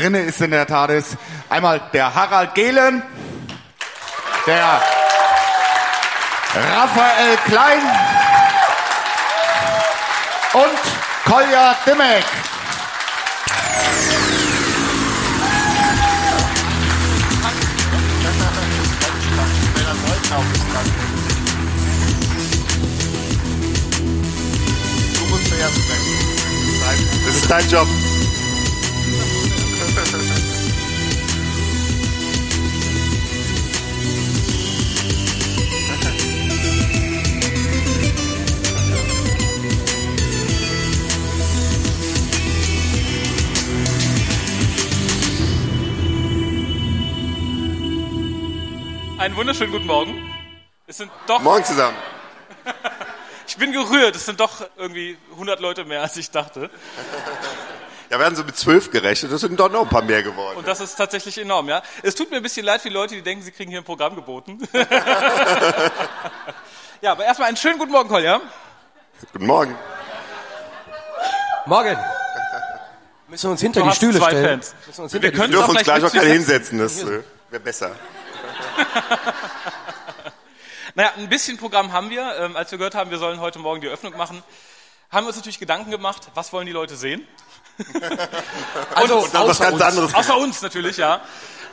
drinne 0.00 0.20
ist 0.20 0.40
in 0.40 0.50
der 0.50 0.66
TARDIS. 0.66 1.16
Einmal 1.48 1.80
der 1.92 2.14
Harald 2.14 2.54
Gehlen, 2.54 3.02
der 4.46 4.80
Raphael 6.54 7.36
Klein 7.46 7.82
und 10.54 11.30
Kolja 11.30 11.76
Dimmek. 11.86 12.24
Das 27.26 27.36
ist 27.36 27.50
dein 27.50 27.68
Job. 27.68 27.86
Einen 49.30 49.36
wunderschönen 49.36 49.70
guten 49.70 49.86
Morgen. 49.86 50.34
Es 50.88 50.96
sind 50.96 51.08
doch, 51.28 51.38
Morgen 51.40 51.64
zusammen. 51.64 51.96
ich 53.46 53.56
bin 53.56 53.70
gerührt, 53.70 54.16
es 54.16 54.26
sind 54.26 54.40
doch 54.40 54.66
irgendwie 54.76 55.16
100 55.30 55.60
Leute 55.60 55.84
mehr, 55.84 56.02
als 56.02 56.16
ich 56.16 56.32
dachte. 56.32 56.68
Ja, 58.10 58.18
wir 58.18 58.26
hatten 58.26 58.34
so 58.34 58.42
mit 58.42 58.56
zwölf 58.56 58.90
gerechnet, 58.90 59.30
das 59.30 59.42
sind 59.42 59.60
doch 59.60 59.70
noch 59.70 59.82
ein 59.82 59.88
paar 59.88 60.02
mehr 60.02 60.24
geworden. 60.24 60.56
Und 60.56 60.66
das 60.66 60.80
ist 60.80 60.96
tatsächlich 60.96 61.38
enorm, 61.38 61.68
ja. 61.68 61.80
Es 62.02 62.16
tut 62.16 62.28
mir 62.32 62.38
ein 62.38 62.42
bisschen 62.42 62.66
leid 62.66 62.80
für 62.80 62.88
die 62.88 62.94
Leute, 62.94 63.14
die 63.14 63.22
denken, 63.22 63.44
sie 63.44 63.52
kriegen 63.52 63.70
hier 63.70 63.80
ein 63.80 63.84
Programm 63.84 64.16
geboten. 64.16 64.58
ja, 67.00 67.12
aber 67.12 67.24
erstmal 67.24 67.46
einen 67.46 67.56
schönen 67.56 67.78
guten 67.78 67.92
Morgen, 67.92 68.08
Kolja. 68.08 68.40
Guten 69.32 69.46
Morgen. 69.46 69.78
Morgen. 71.66 71.96
Müssen 73.28 73.46
wir 73.46 73.52
uns 73.52 73.60
hinter 73.60 73.82
Du 73.82 73.90
die 73.90 73.94
Stühle 73.94 74.18
zwei 74.18 74.30
stellen. 74.30 74.60
Fans. 74.60 74.74
Müssen 74.88 74.98
wir 74.98 75.04
uns 75.04 75.12
Wir 75.12 75.20
die 75.20 75.30
können 75.30 75.52
Wir 75.52 75.58
dürfen 75.58 75.70
uns 75.70 75.78
auch 75.78 75.84
gleich 75.84 76.02
noch 76.02 76.12
keine 76.12 76.30
hinsetzen, 76.32 76.80
das 76.80 77.00
äh, 77.04 77.22
wäre 77.48 77.62
besser. 77.62 77.94
Naja, 80.96 81.12
ein 81.18 81.28
bisschen 81.28 81.56
Programm 81.56 81.92
haben 81.92 82.10
wir. 82.10 82.36
Ähm, 82.38 82.56
als 82.56 82.72
wir 82.72 82.78
gehört 82.78 82.96
haben, 82.96 83.10
wir 83.12 83.18
sollen 83.18 83.40
heute 83.40 83.60
Morgen 83.60 83.80
die 83.80 83.86
Öffnung 83.86 84.16
machen, 84.16 84.42
haben 85.10 85.24
wir 85.24 85.28
uns 85.28 85.36
natürlich 85.36 85.60
Gedanken 85.60 85.90
gemacht, 85.92 86.28
was 86.34 86.52
wollen 86.52 86.66
die 86.66 86.72
Leute 86.72 86.96
sehen? 86.96 87.26
Also, 88.94 89.26
Dann 89.32 89.48
was 89.48 89.60
außer 89.60 89.64
ganz 89.64 89.74
uns. 89.74 89.82
anderes. 89.82 90.14
Außer 90.14 90.36
uns 90.36 90.62
natürlich, 90.62 90.96
ja. 90.96 91.20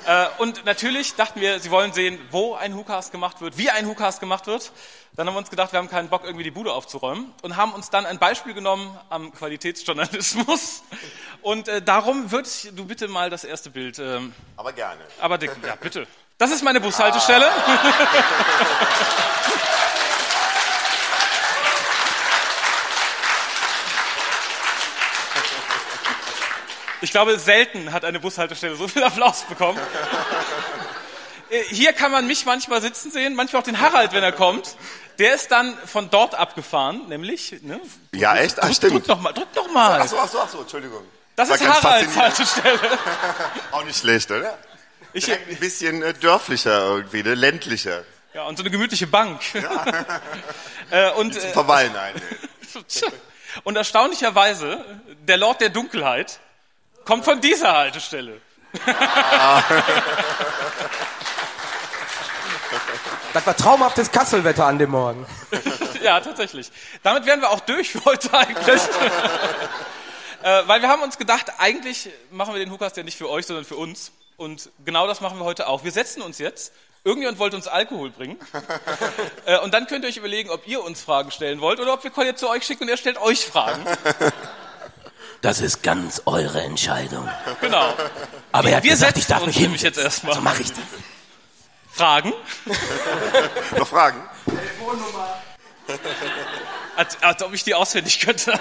Äh, 0.05 0.27
Und 0.38 0.66
natürlich 0.66 1.16
dachten 1.16 1.41
wir, 1.41 1.59
sie 1.59 1.71
wollen 1.71 1.91
sehen, 1.94 2.19
wo 2.31 2.55
ein 2.55 2.75
WhoCast 2.77 3.11
gemacht 3.11 3.41
wird, 3.41 3.57
wie 3.57 3.69
ein 3.69 3.88
WhoCast 3.88 4.19
gemacht 4.19 4.47
wird. 4.47 4.72
Dann 5.16 5.27
haben 5.27 5.33
wir 5.33 5.39
uns 5.39 5.49
gedacht, 5.49 5.72
wir 5.73 5.79
haben 5.79 5.89
keinen 5.89 6.09
Bock, 6.09 6.23
irgendwie 6.23 6.44
die 6.44 6.51
Bude 6.51 6.72
aufzuräumen 6.72 7.33
und 7.41 7.57
haben 7.57 7.73
uns 7.73 7.89
dann 7.89 8.05
ein 8.05 8.19
Beispiel 8.19 8.53
genommen 8.53 8.95
am 9.09 9.33
Qualitätsjournalismus. 9.33 10.83
Und 11.41 11.67
äh, 11.67 11.81
darum 11.81 12.31
würdest 12.31 12.69
du 12.75 12.85
bitte 12.85 13.07
mal 13.07 13.29
das 13.29 13.44
erste 13.44 13.69
Bild. 13.72 13.99
Ähm, 13.99 14.33
Aber 14.55 14.72
gerne. 14.73 15.01
aber 15.19 15.38
dick, 15.38 15.51
ja, 15.66 15.75
bitte. 15.75 16.07
Das 16.38 16.52
ist 16.52 16.63
meine 16.63 16.80
Bushaltestelle. 16.80 17.49
Ich 27.02 27.11
glaube, 27.11 27.38
selten 27.38 27.94
hat 27.94 28.03
eine 28.05 28.19
Bushaltestelle 28.19 28.75
so 28.75 28.88
viel 28.88 29.03
Applaus 29.03 29.44
bekommen. 29.44 29.79
Hier 31.69 31.94
kann 31.94 32.11
man 32.11 32.25
mich 32.27 32.45
manchmal 32.45 32.81
sitzen 32.81 33.11
sehen, 33.11 33.35
manchmal 33.35 33.61
auch 33.61 33.66
den 33.66 33.79
Harald, 33.79 34.13
wenn 34.13 34.23
er 34.23 34.31
kommt. 34.31 34.75
Der 35.19 35.33
ist 35.35 35.51
dann 35.51 35.77
von 35.85 36.09
dort 36.09 36.35
abgefahren, 36.35 37.07
nämlich. 37.07 37.56
Ne? 37.62 37.79
Ja, 38.13 38.35
echt? 38.35 38.59
Ach, 38.59 38.66
Drück 38.66 38.75
stimmt. 38.75 39.07
noch 39.07 39.22
mal, 39.22 39.31
drück 39.31 39.56
noch 39.56 39.72
mal. 39.72 40.01
Ach 40.01 40.07
so, 40.07 40.17
ach 40.19 40.28
so, 40.28 40.39
ach 40.39 40.50
so, 40.50 40.62
Entschuldigung. 40.62 41.01
Das 41.35 41.50
War 41.50 41.56
ist 41.56 41.67
Haralds. 41.67 42.17
Haltestelle. 42.17 42.79
Auch 43.72 43.83
nicht 43.83 44.00
schlecht, 44.00 44.29
oder? 44.31 44.57
Ich, 45.17 45.31
ein 45.31 45.57
bisschen 45.59 46.03
äh, 46.03 46.13
dörflicher 46.13 46.79
irgendwie, 46.79 47.23
ne? 47.23 47.33
ländlicher. 47.33 48.03
ja, 48.35 48.44
und 48.44 48.55
so 48.55 48.61
eine 48.61 48.69
gemütliche 48.69 49.07
Bank. 49.07 49.41
äh, 50.91 51.11
und, 51.13 51.35
äh, 51.35 51.39
Verweilen 51.53 51.95
ein. 51.95 52.13
und 53.63 53.75
erstaunlicherweise, 53.75 54.85
der 55.27 55.38
Lord 55.38 55.61
der 55.61 55.69
Dunkelheit 55.69 56.39
kommt 57.03 57.25
von 57.25 57.41
dieser 57.41 57.75
Haltestelle. 57.75 58.41
Das 63.33 63.45
war 63.45 63.56
traumhaftes 63.56 64.11
Kasselwetter 64.11 64.66
an 64.66 64.79
dem 64.79 64.89
Morgen. 64.89 65.27
Ja, 66.01 66.19
tatsächlich. 66.22 66.72
Damit 67.03 67.27
wären 67.27 67.39
wir 67.39 67.51
auch 67.51 67.59
durch 67.59 67.91
für 67.91 68.03
heute 68.06 68.33
eigentlich. 68.33 68.81
äh, 70.41 70.63
weil 70.66 70.81
wir 70.81 70.89
haben 70.89 71.03
uns 71.03 71.19
gedacht, 71.19 71.51
eigentlich 71.59 72.09
machen 72.31 72.56
wir 72.56 72.59
den 72.59 72.72
Hookast 72.72 72.97
ja 72.97 73.03
nicht 73.03 73.17
für 73.17 73.29
euch, 73.29 73.45
sondern 73.45 73.63
für 73.63 73.75
uns. 73.75 74.11
Und 74.38 74.70
genau 74.86 75.08
das 75.08 75.20
machen 75.20 75.40
wir 75.40 75.46
heute 75.46 75.68
auch. 75.68 75.84
Wir 75.84 75.92
setzen 75.92 76.22
uns 76.22 76.38
jetzt. 76.38 76.72
Irgendjemand 77.03 77.40
wollte 77.40 77.56
uns 77.56 77.68
Alkohol 77.68 78.12
bringen. 78.12 78.38
äh, 79.46 79.58
und 79.59 79.74
dann 79.74 79.88
könnt 79.88 80.03
ihr 80.03 80.09
euch 80.09 80.18
überlegen, 80.18 80.52
ob 80.52 80.68
ihr 80.68 80.84
uns 80.84 81.02
Fragen 81.02 81.31
stellen 81.31 81.59
wollt 81.59 81.80
oder 81.80 81.94
ob 81.94 82.03
wir 82.03 82.12
Collier 82.12 82.36
zu 82.36 82.48
euch 82.50 82.64
schicken 82.64 82.84
und 82.84 82.90
er 82.90 82.98
stellt 82.98 83.18
euch 83.18 83.46
Fragen. 83.46 83.84
Das 85.42 85.62
ist 85.62 85.84
ganz 85.84 86.24
eure 86.25 86.62
Entscheidung. 86.64 87.30
Genau. 87.62 87.94
Aber 88.52 88.70
er 88.70 88.78
hat 88.78 88.84
Wir 88.84 88.94
gesagt, 88.94 89.18
ich 89.18 89.28
darf 89.28 89.46
mich 89.46 89.56
hinsetzen. 89.56 89.86
jetzt 89.86 89.98
erstmal. 90.00 90.34
So 90.34 90.42
mache 90.42 90.64
ich 90.64 90.69
das. 90.69 90.80
Fragen? 91.92 92.34
Noch 93.78 93.88
Fragen? 93.88 94.19
Als, 96.96 97.22
als 97.22 97.44
ob 97.44 97.54
ich 97.54 97.64
die 97.64 97.75
auswendig 97.75 98.19
könnte. 98.19 98.59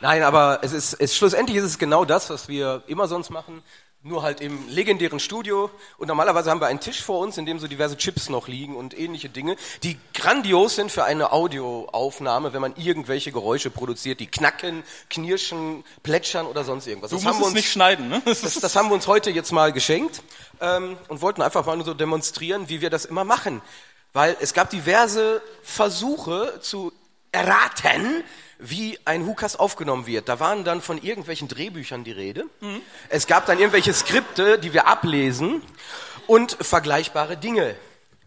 Nein, 0.00 0.22
aber 0.22 0.58
es 0.62 0.72
ist, 0.72 0.94
es, 0.94 1.16
schlussendlich 1.16 1.56
ist 1.58 1.64
es 1.64 1.78
genau 1.78 2.04
das, 2.04 2.28
was 2.30 2.48
wir 2.48 2.82
immer 2.86 3.08
sonst 3.08 3.30
machen, 3.30 3.62
nur 4.06 4.22
halt 4.22 4.42
im 4.42 4.68
legendären 4.68 5.18
Studio. 5.18 5.70
Und 5.96 6.08
normalerweise 6.08 6.50
haben 6.50 6.60
wir 6.60 6.66
einen 6.66 6.80
Tisch 6.80 7.00
vor 7.02 7.20
uns, 7.20 7.38
in 7.38 7.46
dem 7.46 7.58
so 7.58 7.68
diverse 7.68 7.96
Chips 7.96 8.28
noch 8.28 8.48
liegen 8.48 8.76
und 8.76 8.98
ähnliche 8.98 9.30
Dinge, 9.30 9.56
die 9.82 9.96
grandios 10.12 10.76
sind 10.76 10.92
für 10.92 11.04
eine 11.04 11.32
Audioaufnahme, 11.32 12.52
wenn 12.52 12.60
man 12.60 12.74
irgendwelche 12.76 13.32
Geräusche 13.32 13.70
produziert, 13.70 14.20
die 14.20 14.26
knacken, 14.26 14.82
knirschen, 15.08 15.84
plätschern 16.02 16.44
oder 16.46 16.64
sonst 16.64 16.86
irgendwas. 16.86 17.10
Du 17.10 17.16
Das 17.16 17.24
musst 17.24 17.34
haben 17.34 17.40
wir 17.42 17.46
uns- 17.46 17.54
nicht 17.54 17.70
schneiden, 17.72 18.08
ne? 18.08 18.20
Das 18.26 18.42
das 18.42 18.76
haben 18.76 18.88
wir 18.90 18.94
uns 18.94 19.06
heute 19.06 19.30
jetzt 19.30 19.52
mal 19.52 19.72
geschenkt 19.72 20.22
ähm, 20.60 20.98
und 21.08 21.22
wollten 21.22 21.40
einfach 21.40 21.64
mal 21.64 21.76
nur 21.76 21.86
so 21.86 21.94
demonstrieren, 21.94 22.68
wie 22.68 22.82
wir 22.82 22.90
das 22.90 23.06
immer 23.06 23.24
machen. 23.24 23.62
Weil 24.12 24.36
es 24.40 24.52
gab 24.52 24.68
diverse 24.68 25.40
Versuche 25.62 26.58
zu 26.60 26.92
erraten, 27.32 28.22
wie 28.70 28.98
ein 29.04 29.26
Hukas 29.26 29.56
aufgenommen 29.56 30.06
wird. 30.06 30.28
Da 30.28 30.40
waren 30.40 30.64
dann 30.64 30.80
von 30.80 31.02
irgendwelchen 31.02 31.48
Drehbüchern 31.48 32.04
die 32.04 32.12
Rede. 32.12 32.44
Es 33.08 33.26
gab 33.26 33.46
dann 33.46 33.58
irgendwelche 33.58 33.92
Skripte, 33.92 34.58
die 34.58 34.72
wir 34.72 34.86
ablesen 34.86 35.62
und 36.26 36.56
vergleichbare 36.60 37.36
Dinge. 37.36 37.76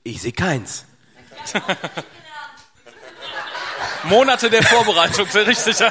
Ich 0.03 0.21
sehe 0.21 0.31
keins. 0.31 0.85
Monate 4.03 4.49
der 4.49 4.63
Vorbereitung, 4.63 5.27
sehr 5.29 5.47
richtig. 5.47 5.77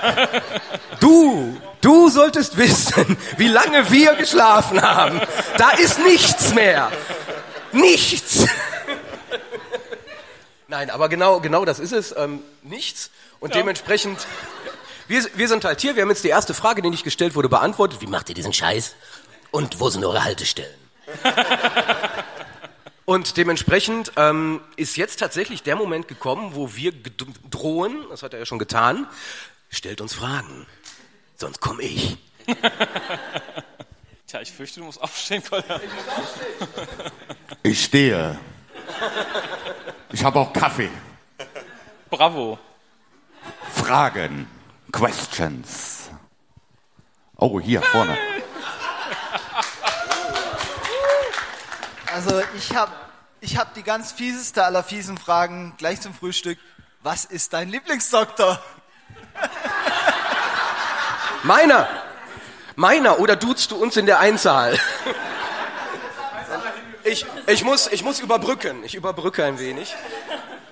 Du, 1.01 1.55
du 1.83 2.09
solltest 2.09 2.57
wissen, 2.57 3.19
wie 3.37 3.49
lange 3.49 3.91
wir 3.91 4.15
geschlafen 4.15 4.81
haben. 4.81 5.21
Da 5.59 5.71
ist 5.73 5.99
nichts 5.99 6.55
mehr. 6.55 6.91
Nichts. 7.73 8.47
Nein, 10.69 10.91
aber 10.91 11.09
genau, 11.09 11.41
genau 11.41 11.65
das 11.65 11.79
ist 11.79 11.93
es. 11.93 12.15
Ähm, 12.17 12.43
nichts. 12.63 13.11
Und 13.39 13.55
dementsprechend, 13.55 14.27
wir, 15.07 15.25
wir 15.35 15.49
sind 15.49 15.65
halt 15.65 15.81
hier. 15.81 15.95
Wir 15.95 16.03
haben 16.03 16.11
jetzt 16.11 16.25
die 16.25 16.29
erste 16.29 16.55
Frage, 16.55 16.83
die 16.83 16.91
nicht 16.91 17.05
gestellt 17.05 17.35
wurde, 17.35 17.49
beantwortet. 17.49 18.01
Wie 18.01 18.07
macht 18.07 18.29
ihr 18.29 18.35
diesen 18.35 18.53
Scheiß? 18.53 18.97
Und 19.53 19.79
wo 19.79 19.91
sind 19.91 20.05
eure 20.05 20.25
Haltestellen? 20.25 20.75
Und 23.05 23.37
dementsprechend 23.37 24.11
ähm, 24.17 24.61
ist 24.75 24.97
jetzt 24.97 25.21
tatsächlich 25.21 25.63
der 25.63 25.77
Moment 25.77 26.09
gekommen, 26.09 26.57
wo 26.57 26.75
wir 26.75 26.93
drohen, 27.49 28.05
das 28.11 28.25
hat 28.25 28.33
er 28.33 28.41
ja 28.41 28.47
schon 28.47 28.59
getan, 28.59 29.07
stellt 29.71 30.01
uns 30.01 30.15
Fragen. 30.15 30.67
Sonst 31.37 31.61
komme 31.61 31.83
ich. 31.85 32.17
Tja, 34.27 34.41
ich 34.41 34.51
fürchte, 34.51 34.81
du 34.81 34.87
musst 34.87 35.01
aufstehen, 35.01 35.41
Kolja. 35.49 35.81
Ich 37.63 37.85
stehe. 37.85 38.41
Ich 40.11 40.25
habe 40.25 40.39
auch 40.39 40.53
Kaffee. 40.53 40.91
Bravo. 42.11 42.59
Fragen. 43.75 44.49
Questions. 44.93 46.11
Oh, 47.37 47.61
hier 47.61 47.83
vorne. 47.83 48.17
Also 52.13 52.41
ich 52.57 52.75
habe 52.75 52.93
ich 53.41 53.59
hab 53.59 53.75
die 53.75 53.83
ganz 53.83 54.13
fieseste 54.13 54.65
aller 54.65 54.83
fiesen 54.83 55.19
Fragen 55.19 55.75
gleich 55.77 56.01
zum 56.01 56.15
Frühstück. 56.15 56.59
Was 57.03 57.25
ist 57.27 57.53
dein 57.53 57.69
Lieblingsdoktor? 57.69 58.59
Meiner! 61.43 61.89
Meiner 62.75 63.21
oder 63.21 63.37
duzt 63.37 63.71
du 63.71 63.77
uns 63.77 63.97
in 63.97 64.07
der 64.07 64.19
Einzahl? 64.19 64.79
Ich, 67.07 67.25
ich, 67.47 67.63
muss, 67.63 67.87
ich 67.87 68.03
muss 68.03 68.19
überbrücken. 68.19 68.83
Ich 68.85 68.97
überbrücke 68.97 69.45
ein 69.45 69.61
wenig. 69.61 69.95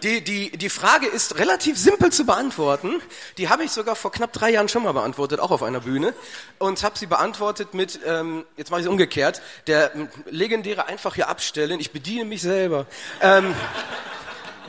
Die, 0.02 0.22
die, 0.22 0.50
die 0.50 0.68
Frage 0.68 1.06
ist 1.06 1.38
relativ 1.38 1.78
simpel 1.78 2.10
zu 2.10 2.26
beantworten. 2.26 3.00
Die 3.38 3.48
habe 3.48 3.62
ich 3.62 3.70
sogar 3.70 3.94
vor 3.94 4.10
knapp 4.10 4.32
drei 4.32 4.50
Jahren 4.50 4.68
schon 4.68 4.82
mal 4.82 4.90
beantwortet, 4.90 5.38
auch 5.38 5.52
auf 5.52 5.62
einer 5.62 5.78
Bühne. 5.78 6.12
Und 6.58 6.82
habe 6.82 6.98
sie 6.98 7.06
beantwortet 7.06 7.72
mit, 7.72 8.00
ähm, 8.04 8.44
jetzt 8.56 8.72
mache 8.72 8.80
ich 8.80 8.86
es 8.86 8.90
umgekehrt, 8.90 9.42
der 9.68 9.94
ähm, 9.94 10.08
legendäre 10.26 10.86
einfach 10.86 11.14
hier 11.14 11.28
abstellen, 11.28 11.78
ich 11.78 11.92
bediene 11.92 12.24
mich 12.24 12.42
selber. 12.42 12.86
Ähm, 13.20 13.54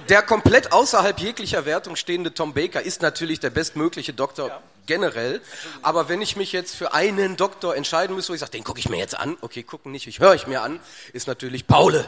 der 0.09 0.21
komplett 0.21 0.71
außerhalb 0.71 1.19
jeglicher 1.19 1.65
Wertung 1.65 1.95
stehende 1.95 2.33
Tom 2.33 2.53
Baker 2.53 2.81
ist 2.81 3.01
natürlich 3.01 3.39
der 3.39 3.49
bestmögliche 3.49 4.13
Doktor 4.13 4.61
generell. 4.85 5.41
Aber 5.81 6.09
wenn 6.09 6.21
ich 6.21 6.35
mich 6.35 6.51
jetzt 6.51 6.75
für 6.75 6.93
einen 6.93 7.37
Doktor 7.37 7.75
entscheiden 7.75 8.15
müsste, 8.15 8.31
wo 8.31 8.33
ich 8.35 8.39
sage, 8.39 8.51
den 8.51 8.63
gucke 8.63 8.79
ich 8.79 8.89
mir 8.89 8.97
jetzt 8.97 9.17
an, 9.17 9.37
okay, 9.41 9.63
gucken 9.63 9.91
nicht, 9.91 10.07
ich 10.07 10.19
höre 10.19 10.35
ich 10.35 10.47
mir 10.47 10.61
an, 10.61 10.79
ist 11.13 11.27
natürlich 11.27 11.67
Paul, 11.67 12.05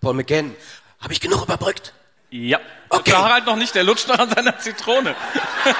Paul 0.00 0.14
McGann. 0.14 0.54
Habe 1.00 1.12
ich 1.12 1.20
genug 1.20 1.42
überbrückt? 1.42 1.92
Ja. 2.30 2.60
Okay. 2.88 3.10
Dr. 3.10 3.24
Harald 3.24 3.46
noch 3.46 3.56
nicht, 3.56 3.74
der 3.74 3.84
lutscht 3.84 4.08
noch 4.08 4.18
an 4.18 4.30
seiner 4.30 4.58
Zitrone. 4.58 5.16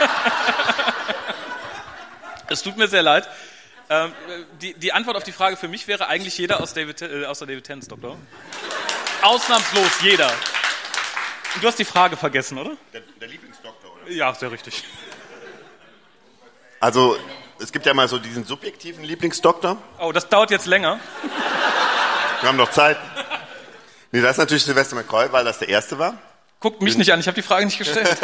es 2.49 2.63
tut 2.63 2.77
mir 2.77 2.89
sehr 2.89 3.03
leid. 3.03 3.29
Ähm, 3.89 4.13
die, 4.61 4.75
die 4.75 4.93
Antwort 4.93 5.17
auf 5.17 5.25
die 5.25 5.33
Frage 5.33 5.57
für 5.57 5.69
mich 5.69 5.87
wäre 5.89 6.09
eigentlich 6.09 6.39
jeder 6.39 6.61
aus 6.61 6.75
David, 6.75 7.03
äh, 7.03 7.27
außer 7.27 7.47
David 7.47 7.65
Tennant, 7.65 7.91
Doktor. 7.91 8.17
Ausnahmslos 9.23 10.01
jeder. 10.03 10.31
Du 11.61 11.67
hast 11.67 11.79
die 11.79 11.85
Frage 11.85 12.17
vergessen, 12.17 12.59
oder? 12.59 12.77
Der, 12.93 13.03
der 13.21 13.29
Lieblingsdoktor, 13.29 13.91
oder? 13.95 14.11
Ja, 14.13 14.33
sehr 14.35 14.53
richtig. 14.53 14.85
Also, 16.79 17.17
es 17.59 17.73
gibt 17.73 17.87
ja 17.87 17.93
mal 17.95 18.09
so 18.09 18.19
diesen 18.19 18.45
subjektiven 18.45 19.05
Lieblingsdoktor. 19.05 19.77
Oh, 19.99 20.13
das 20.13 20.29
dauert 20.29 20.51
jetzt 20.51 20.67
länger. 20.67 21.01
Wir 22.41 22.49
haben 22.49 22.57
noch 22.57 22.71
Zeit. 22.71 22.97
Nee, 24.13 24.23
das 24.23 24.33
ist 24.33 24.39
natürlich 24.39 24.65
Sylvester 24.65 24.97
McCoy, 24.97 25.31
weil 25.33 25.45
das 25.45 25.59
der 25.59 25.69
erste 25.69 25.99
war. 25.99 26.19
Guckt 26.61 26.83
mich 26.83 26.97
nicht 26.97 27.13
an, 27.13 27.21
ich 27.21 27.27
habe 27.27 27.35
die 27.35 27.43
Frage 27.43 27.65
nicht 27.67 27.79
gestellt. 27.79 28.17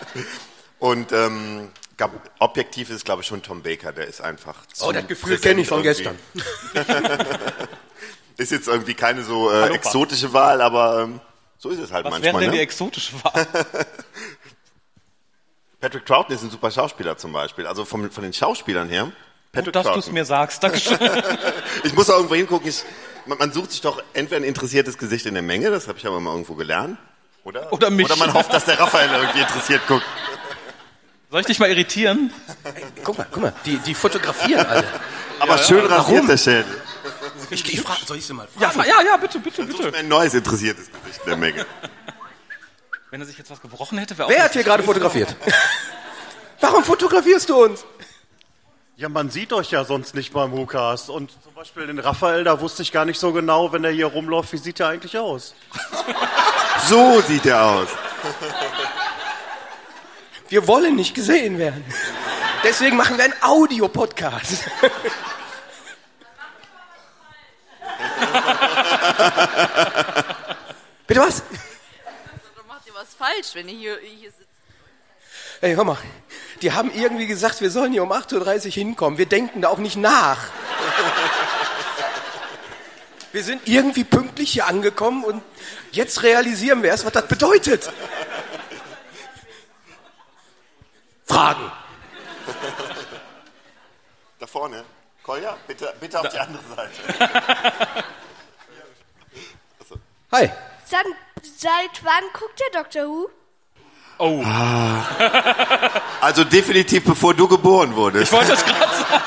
Und 0.78 1.12
ähm, 1.12 1.70
gab, 1.96 2.10
objektiv 2.38 2.90
ist, 2.90 3.04
glaube 3.04 3.22
ich, 3.22 3.28
schon 3.28 3.42
Tom 3.42 3.62
Baker. 3.62 3.92
Der 3.92 4.06
ist 4.06 4.20
einfach 4.20 4.66
zu 4.66 4.86
Oh, 4.86 4.92
das 4.92 5.06
Gefühl 5.06 5.38
kenne 5.38 5.62
ich 5.62 5.68
von 5.68 5.82
irgendwie. 5.84 6.04
gestern. 6.04 6.18
Ist 8.36 8.50
jetzt 8.50 8.66
irgendwie 8.66 8.94
keine 8.94 9.22
so 9.22 9.50
äh, 9.50 9.68
exotische 9.72 10.32
Wahl, 10.32 10.60
aber 10.60 11.02
ähm, 11.04 11.20
so 11.64 11.70
ist 11.70 11.78
es 11.78 11.92
halt 11.92 12.04
Was 12.04 12.12
wäre 12.20 12.34
manchmal. 12.34 12.42
denn 12.42 12.50
die 12.52 12.56
Ne? 12.58 12.62
exotische 12.62 13.14
Wahl? 13.24 13.46
Patrick 15.80 16.04
Troughton 16.04 16.34
ist 16.36 16.42
ein 16.42 16.50
super 16.50 16.70
Schauspieler 16.70 17.16
zum 17.16 17.32
Beispiel. 17.32 17.66
Also 17.66 17.86
vom, 17.86 18.10
von 18.10 18.22
den 18.22 18.34
Schauspielern 18.34 18.90
her. 18.90 19.10
Patrick 19.50 19.72
Dass 19.72 19.86
du 19.86 19.98
es 19.98 20.12
mir 20.12 20.26
sagst. 20.26 20.62
Dankeschön. 20.62 20.98
Ich 21.84 21.94
muss 21.94 22.10
auch 22.10 22.16
irgendwo 22.16 22.34
hingucken. 22.34 22.68
Ich, 22.68 22.82
man, 23.24 23.38
man 23.38 23.50
sucht 23.52 23.72
sich 23.72 23.80
doch 23.80 24.02
entweder 24.12 24.42
ein 24.42 24.44
interessiertes 24.44 24.98
Gesicht 24.98 25.24
in 25.24 25.32
der 25.34 25.42
Menge, 25.42 25.70
das 25.70 25.88
habe 25.88 25.98
ich 25.98 26.06
aber 26.06 26.20
mal 26.20 26.32
irgendwo 26.32 26.54
gelernt. 26.54 26.98
Oder? 27.44 27.72
Oder 27.72 27.88
mich. 27.90 28.06
Oder 28.06 28.16
man 28.16 28.34
hofft, 28.34 28.52
dass 28.52 28.66
der 28.66 28.78
Raphael 28.78 29.08
irgendwie 29.10 29.40
interessiert 29.40 29.80
guckt. 29.88 30.04
Soll 31.30 31.40
ich 31.40 31.46
dich 31.46 31.58
mal 31.58 31.68
irritieren? 31.70 32.30
Guck 33.04 33.16
mal, 33.18 33.26
guck 33.30 33.42
mal, 33.42 33.52
die, 33.64 33.78
die 33.78 33.94
fotografieren 33.94 34.66
alle. 34.66 34.84
Aber 35.40 35.56
schön 35.58 35.84
rasiert 35.86 36.28
der 36.28 36.36
Schädel. 36.36 36.82
Ich, 37.50 37.72
ich 37.72 37.80
frage, 37.80 38.00
soll 38.06 38.16
ich 38.18 38.26
sie 38.26 38.32
mal 38.32 38.46
fragen? 38.46 38.60
Ja, 38.62 38.70
fra- 38.70 38.86
ja, 38.86 39.02
ja, 39.02 39.16
bitte, 39.16 39.38
bitte, 39.38 39.64
bitte. 39.64 39.90
mir 39.90 39.96
ein 39.98 40.08
neues 40.08 40.34
interessiertes 40.34 40.90
Gesicht 40.90 41.20
in 41.24 41.28
der 41.30 41.36
Menge. 41.36 41.66
Wenn 43.10 43.20
er 43.20 43.26
sich 43.26 43.38
jetzt 43.38 43.50
was 43.50 43.60
gebrochen 43.60 43.98
hätte, 43.98 44.16
wäre 44.18 44.26
auch... 44.26 44.32
Wer 44.32 44.44
hat 44.44 44.52
hier 44.52 44.64
gerade 44.64 44.82
fotografiert? 44.82 45.36
Warum 46.60 46.82
fotografierst 46.82 47.48
du 47.48 47.62
uns? 47.64 47.84
Ja, 48.96 49.08
man 49.08 49.28
sieht 49.30 49.52
euch 49.52 49.70
ja 49.72 49.84
sonst 49.84 50.14
nicht 50.14 50.32
beim 50.32 50.52
Hukas. 50.52 51.08
Und 51.08 51.30
zum 51.42 51.52
Beispiel 51.54 51.86
den 51.86 51.98
Raphael, 51.98 52.44
da 52.44 52.60
wusste 52.60 52.82
ich 52.82 52.92
gar 52.92 53.04
nicht 53.04 53.18
so 53.18 53.32
genau, 53.32 53.72
wenn 53.72 53.84
er 53.84 53.90
hier 53.90 54.06
rumläuft, 54.06 54.52
wie 54.52 54.56
sieht 54.58 54.80
er 54.80 54.88
eigentlich 54.88 55.18
aus? 55.18 55.54
So 56.88 57.20
sieht 57.22 57.46
er 57.46 57.62
aus. 57.64 57.88
Wir 60.48 60.66
wollen 60.66 60.96
nicht 60.96 61.14
gesehen 61.14 61.58
werden. 61.58 61.84
Deswegen 62.62 62.96
machen 62.96 63.16
wir 63.16 63.24
einen 63.24 63.34
Audio-Podcast. 63.42 64.64
Bitte 71.06 71.20
was? 71.20 71.42
Oder 72.54 72.64
macht 72.66 72.86
ihr 72.86 72.94
was 72.94 73.14
falsch, 73.14 73.54
wenn 73.54 73.68
ihr 73.68 73.78
hier, 73.78 73.98
hier 73.98 74.30
sitzt? 74.30 74.48
Ey, 75.60 75.74
hör 75.74 75.84
mal, 75.84 75.98
die 76.62 76.72
haben 76.72 76.90
irgendwie 76.92 77.26
gesagt, 77.26 77.60
wir 77.60 77.70
sollen 77.70 77.92
hier 77.92 78.02
um 78.02 78.12
8.30 78.12 78.66
Uhr 78.66 78.72
hinkommen. 78.72 79.18
Wir 79.18 79.26
denken 79.26 79.62
da 79.62 79.68
auch 79.68 79.78
nicht 79.78 79.96
nach. 79.96 80.48
Wir 83.32 83.42
sind 83.42 83.62
irgendwie 83.66 84.04
pünktlich 84.04 84.52
hier 84.52 84.66
angekommen 84.66 85.24
und 85.24 85.42
jetzt 85.90 86.22
realisieren 86.22 86.82
wir 86.82 86.90
erst, 86.90 87.04
was 87.04 87.12
das 87.12 87.26
bedeutet. 87.26 87.90
Fragen. 91.26 91.72
Da 94.38 94.46
vorne. 94.46 94.84
Kolja, 95.22 95.56
bitte, 95.66 95.92
bitte 95.98 96.20
auf 96.20 96.28
die 96.28 96.38
andere 96.38 96.62
Seite. 96.76 98.04
Hi. 100.34 100.50
Sag, 100.84 101.04
seit 101.42 102.02
wann 102.02 102.24
guckt 102.32 102.60
der 102.60 102.82
Dr. 102.82 103.08
Who? 103.08 103.28
Oh, 104.18 104.42
Also 106.20 106.42
definitiv 106.42 107.04
bevor 107.04 107.34
du 107.34 107.46
geboren 107.46 107.94
wurdest. 107.94 108.24
ich 108.24 108.32
wollte 108.32 108.50
das 108.50 108.64
gerade 108.64 108.96
sagen. 108.96 109.22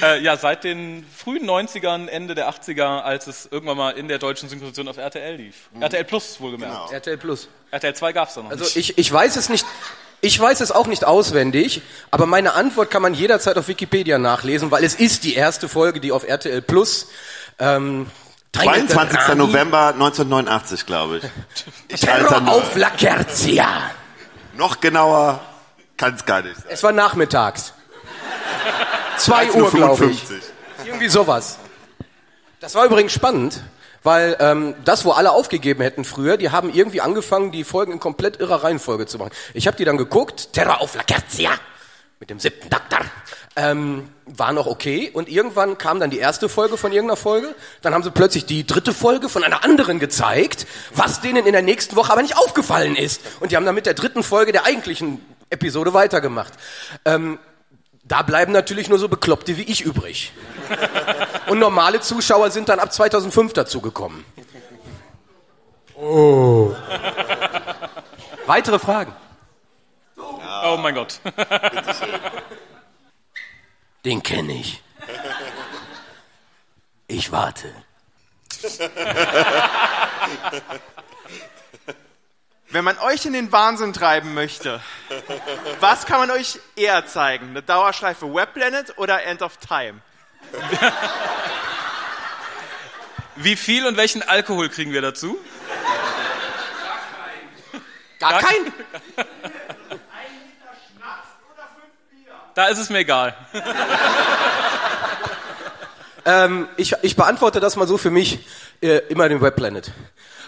Äh, 0.00 0.20
ja, 0.22 0.36
seit 0.36 0.62
den 0.62 1.04
frühen 1.12 1.44
90ern, 1.44 2.06
Ende 2.06 2.36
der 2.36 2.48
80er, 2.48 3.00
als 3.02 3.26
es 3.26 3.48
irgendwann 3.50 3.76
mal 3.76 3.90
in 3.90 4.06
der 4.06 4.18
deutschen 4.18 4.48
Synchronisation 4.48 4.86
auf 4.86 4.96
RTL 4.96 5.34
lief. 5.34 5.56
RTL 5.80 6.04
Plus, 6.04 6.40
wohlgemerkt. 6.40 6.72
Genau. 6.72 6.92
RTL 6.92 7.16
Plus. 7.18 7.48
RTL 7.72 7.94
2 7.96 8.12
gab's 8.12 8.34
da 8.34 8.42
noch 8.42 8.50
Also 8.50 8.62
nicht. 8.62 8.76
ich, 8.76 8.96
ich 8.98 9.12
weiß 9.12 9.34
es 9.34 9.48
nicht. 9.48 9.66
Ich 10.20 10.38
weiß 10.38 10.60
es 10.60 10.70
auch 10.70 10.86
nicht 10.86 11.04
auswendig, 11.04 11.82
aber 12.12 12.26
meine 12.26 12.54
Antwort 12.54 12.92
kann 12.92 13.02
man 13.02 13.14
jederzeit 13.14 13.56
auf 13.58 13.66
Wikipedia 13.66 14.18
nachlesen, 14.18 14.70
weil 14.70 14.84
es 14.84 14.94
ist 14.94 15.24
die 15.24 15.34
erste 15.34 15.68
Folge, 15.68 15.98
die 15.98 16.12
auf 16.12 16.22
RTL 16.22 16.62
Plus. 16.62 17.08
Ähm, 17.58 18.08
22. 18.52 19.34
November 19.36 19.88
1989, 19.88 20.86
glaube 20.86 21.18
ich. 21.18 21.24
Ich 21.88 22.00
Terror 22.00 22.46
auf 22.48 22.76
La 22.76 22.90
Quercia. 22.90 23.66
Noch 24.56 24.80
genauer 24.80 25.40
kann 25.96 26.14
es 26.14 26.24
gar 26.24 26.42
nicht 26.42 26.56
sein. 26.56 26.64
Es 26.68 26.82
war 26.82 26.92
nachmittags. 26.92 27.72
Zwei 29.16 29.50
Uhr, 29.52 29.70
glaube 29.70 30.06
ich. 30.06 30.20
55. 30.20 30.42
Irgendwie 30.84 31.08
sowas. 31.08 31.58
Das 32.60 32.74
war 32.74 32.84
übrigens 32.84 33.12
spannend, 33.12 33.62
weil 34.02 34.36
ähm, 34.40 34.74
das, 34.84 35.04
wo 35.04 35.12
alle 35.12 35.30
aufgegeben 35.32 35.82
hätten 35.82 36.04
früher, 36.04 36.36
die 36.36 36.50
haben 36.50 36.72
irgendwie 36.72 37.00
angefangen, 37.00 37.52
die 37.52 37.64
Folgen 37.64 37.92
in 37.92 38.00
komplett 38.00 38.40
irrer 38.40 38.64
Reihenfolge 38.64 39.06
zu 39.06 39.18
machen. 39.18 39.30
Ich 39.54 39.66
habe 39.66 39.76
die 39.76 39.84
dann 39.84 39.96
geguckt, 39.96 40.52
Terror 40.52 40.80
auf 40.80 40.94
La 40.94 41.02
Quercia, 41.04 41.50
mit 42.20 42.30
dem 42.30 42.38
siebten 42.38 42.68
Doktor, 42.68 43.00
ähm, 43.58 44.08
war 44.24 44.52
noch 44.52 44.66
okay. 44.66 45.10
Und 45.12 45.28
irgendwann 45.28 45.78
kam 45.78 45.98
dann 45.98 46.10
die 46.10 46.18
erste 46.18 46.48
Folge 46.48 46.76
von 46.76 46.92
irgendeiner 46.92 47.16
Folge. 47.16 47.56
Dann 47.82 47.92
haben 47.92 48.04
sie 48.04 48.12
plötzlich 48.12 48.46
die 48.46 48.64
dritte 48.64 48.94
Folge 48.94 49.28
von 49.28 49.42
einer 49.42 49.64
anderen 49.64 49.98
gezeigt, 49.98 50.66
was 50.94 51.20
denen 51.20 51.44
in 51.44 51.52
der 51.52 51.62
nächsten 51.62 51.96
Woche 51.96 52.12
aber 52.12 52.22
nicht 52.22 52.36
aufgefallen 52.36 52.94
ist. 52.94 53.20
Und 53.40 53.50
die 53.50 53.56
haben 53.56 53.66
dann 53.66 53.74
mit 53.74 53.86
der 53.86 53.94
dritten 53.94 54.22
Folge 54.22 54.52
der 54.52 54.64
eigentlichen 54.64 55.20
Episode 55.50 55.92
weitergemacht. 55.92 56.52
Ähm, 57.04 57.40
da 58.04 58.22
bleiben 58.22 58.52
natürlich 58.52 58.88
nur 58.88 58.98
so 58.98 59.08
Bekloppte 59.08 59.56
wie 59.56 59.62
ich 59.62 59.80
übrig. 59.80 60.32
Und 61.48 61.58
normale 61.58 62.00
Zuschauer 62.00 62.50
sind 62.50 62.68
dann 62.68 62.78
ab 62.78 62.92
2005 62.92 63.54
dazugekommen. 63.54 64.24
Oh. 65.96 66.74
Weitere 68.46 68.78
Fragen? 68.78 69.12
Oh 70.16 70.76
mein 70.76 70.94
Gott. 70.94 71.20
Den 74.04 74.22
kenne 74.22 74.52
ich. 74.54 74.82
Ich 77.08 77.32
warte. 77.32 77.72
Wenn 82.70 82.84
man 82.84 82.98
euch 82.98 83.24
in 83.24 83.32
den 83.32 83.50
Wahnsinn 83.50 83.92
treiben 83.92 84.34
möchte, 84.34 84.80
was 85.80 86.04
kann 86.04 86.20
man 86.20 86.30
euch 86.30 86.58
eher 86.76 87.06
zeigen? 87.06 87.50
Eine 87.50 87.62
Dauerschleife 87.62 88.32
Webplanet 88.32 88.98
oder 88.98 89.24
End 89.24 89.40
of 89.42 89.56
Time? 89.56 90.00
Wie 93.36 93.56
viel 93.56 93.86
und 93.86 93.96
welchen 93.96 94.22
Alkohol 94.22 94.68
kriegen 94.68 94.92
wir 94.92 95.00
dazu? 95.00 95.38
Gar 98.18 98.40
kein. 98.40 98.72
Da 102.58 102.66
ist 102.66 102.78
es 102.78 102.90
mir 102.90 102.98
egal. 102.98 103.36
Ähm, 106.24 106.68
ich, 106.76 106.92
ich 107.00 107.16
beantworte 107.16 107.58
das 107.58 107.76
mal 107.76 107.88
so 107.88 107.96
für 107.96 108.10
mich, 108.10 108.40
äh, 108.82 108.98
immer 109.08 109.30
den 109.30 109.40
Webplanet. 109.40 109.92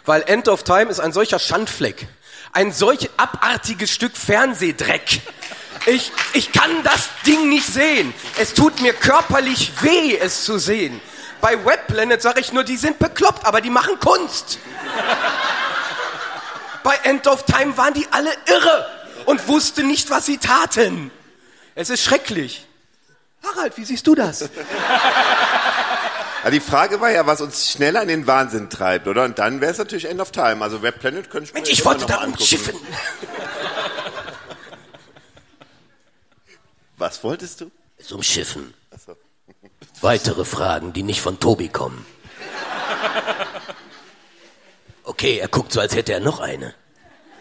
Weil 0.04 0.22
End 0.26 0.46
of 0.48 0.62
Time 0.62 0.90
ist 0.90 1.00
ein 1.00 1.14
solcher 1.14 1.38
Schandfleck. 1.38 2.06
Ein 2.52 2.70
solch 2.70 3.08
abartiges 3.16 3.90
Stück 3.90 4.14
Fernsehdreck. 4.14 5.22
Ich, 5.86 6.12
ich 6.34 6.52
kann 6.52 6.82
das 6.82 7.08
Ding 7.24 7.48
nicht 7.48 7.64
sehen. 7.64 8.12
Es 8.38 8.52
tut 8.52 8.82
mir 8.82 8.92
körperlich 8.92 9.72
weh, 9.80 10.18
es 10.18 10.44
zu 10.44 10.58
sehen. 10.58 11.00
Bei 11.40 11.64
Webplanet 11.64 12.20
sage 12.20 12.40
ich 12.40 12.52
nur, 12.52 12.64
die 12.64 12.76
sind 12.76 12.98
bekloppt, 12.98 13.46
aber 13.46 13.62
die 13.62 13.70
machen 13.70 13.98
Kunst. 14.00 14.58
Bei 16.82 16.96
End 17.04 17.26
of 17.26 17.44
Time 17.44 17.74
waren 17.78 17.94
die 17.94 18.06
alle 18.10 18.32
irre 18.44 18.86
und 19.24 19.48
wussten 19.48 19.86
nicht, 19.86 20.10
was 20.10 20.26
sie 20.26 20.36
taten. 20.36 21.10
Es 21.80 21.88
ist 21.88 22.02
schrecklich. 22.02 22.66
Harald, 23.42 23.78
wie 23.78 23.86
siehst 23.86 24.06
du 24.06 24.14
das? 24.14 24.50
Ja, 26.42 26.50
die 26.50 26.60
Frage 26.60 27.00
war 27.00 27.10
ja, 27.10 27.26
was 27.26 27.40
uns 27.40 27.70
schneller 27.70 28.02
in 28.02 28.08
den 28.08 28.26
Wahnsinn 28.26 28.68
treibt, 28.68 29.06
oder? 29.06 29.24
Und 29.24 29.38
dann 29.38 29.62
wäre 29.62 29.72
es 29.72 29.78
natürlich 29.78 30.04
End 30.04 30.20
of 30.20 30.30
Time. 30.30 30.62
Also 30.62 30.82
Web 30.82 31.00
Planet 31.00 31.30
könnte 31.30 31.48
ich 31.48 31.54
mir 31.54 31.60
Mensch, 31.60 31.70
ich 31.70 31.82
wollte 31.84 32.04
da 32.04 32.22
umschiffen. 32.24 32.74
Was 36.98 37.24
wolltest 37.24 37.62
du? 37.62 37.70
Es 37.96 38.12
umschiffen. 38.12 38.74
So. 39.06 39.16
Weitere 40.02 40.44
Fragen, 40.44 40.92
die 40.92 41.02
nicht 41.02 41.22
von 41.22 41.40
Tobi 41.40 41.68
kommen. 41.68 42.04
Okay, 45.04 45.38
er 45.38 45.48
guckt 45.48 45.72
so, 45.72 45.80
als 45.80 45.94
hätte 45.94 46.12
er 46.12 46.20
noch 46.20 46.40
eine. 46.40 46.74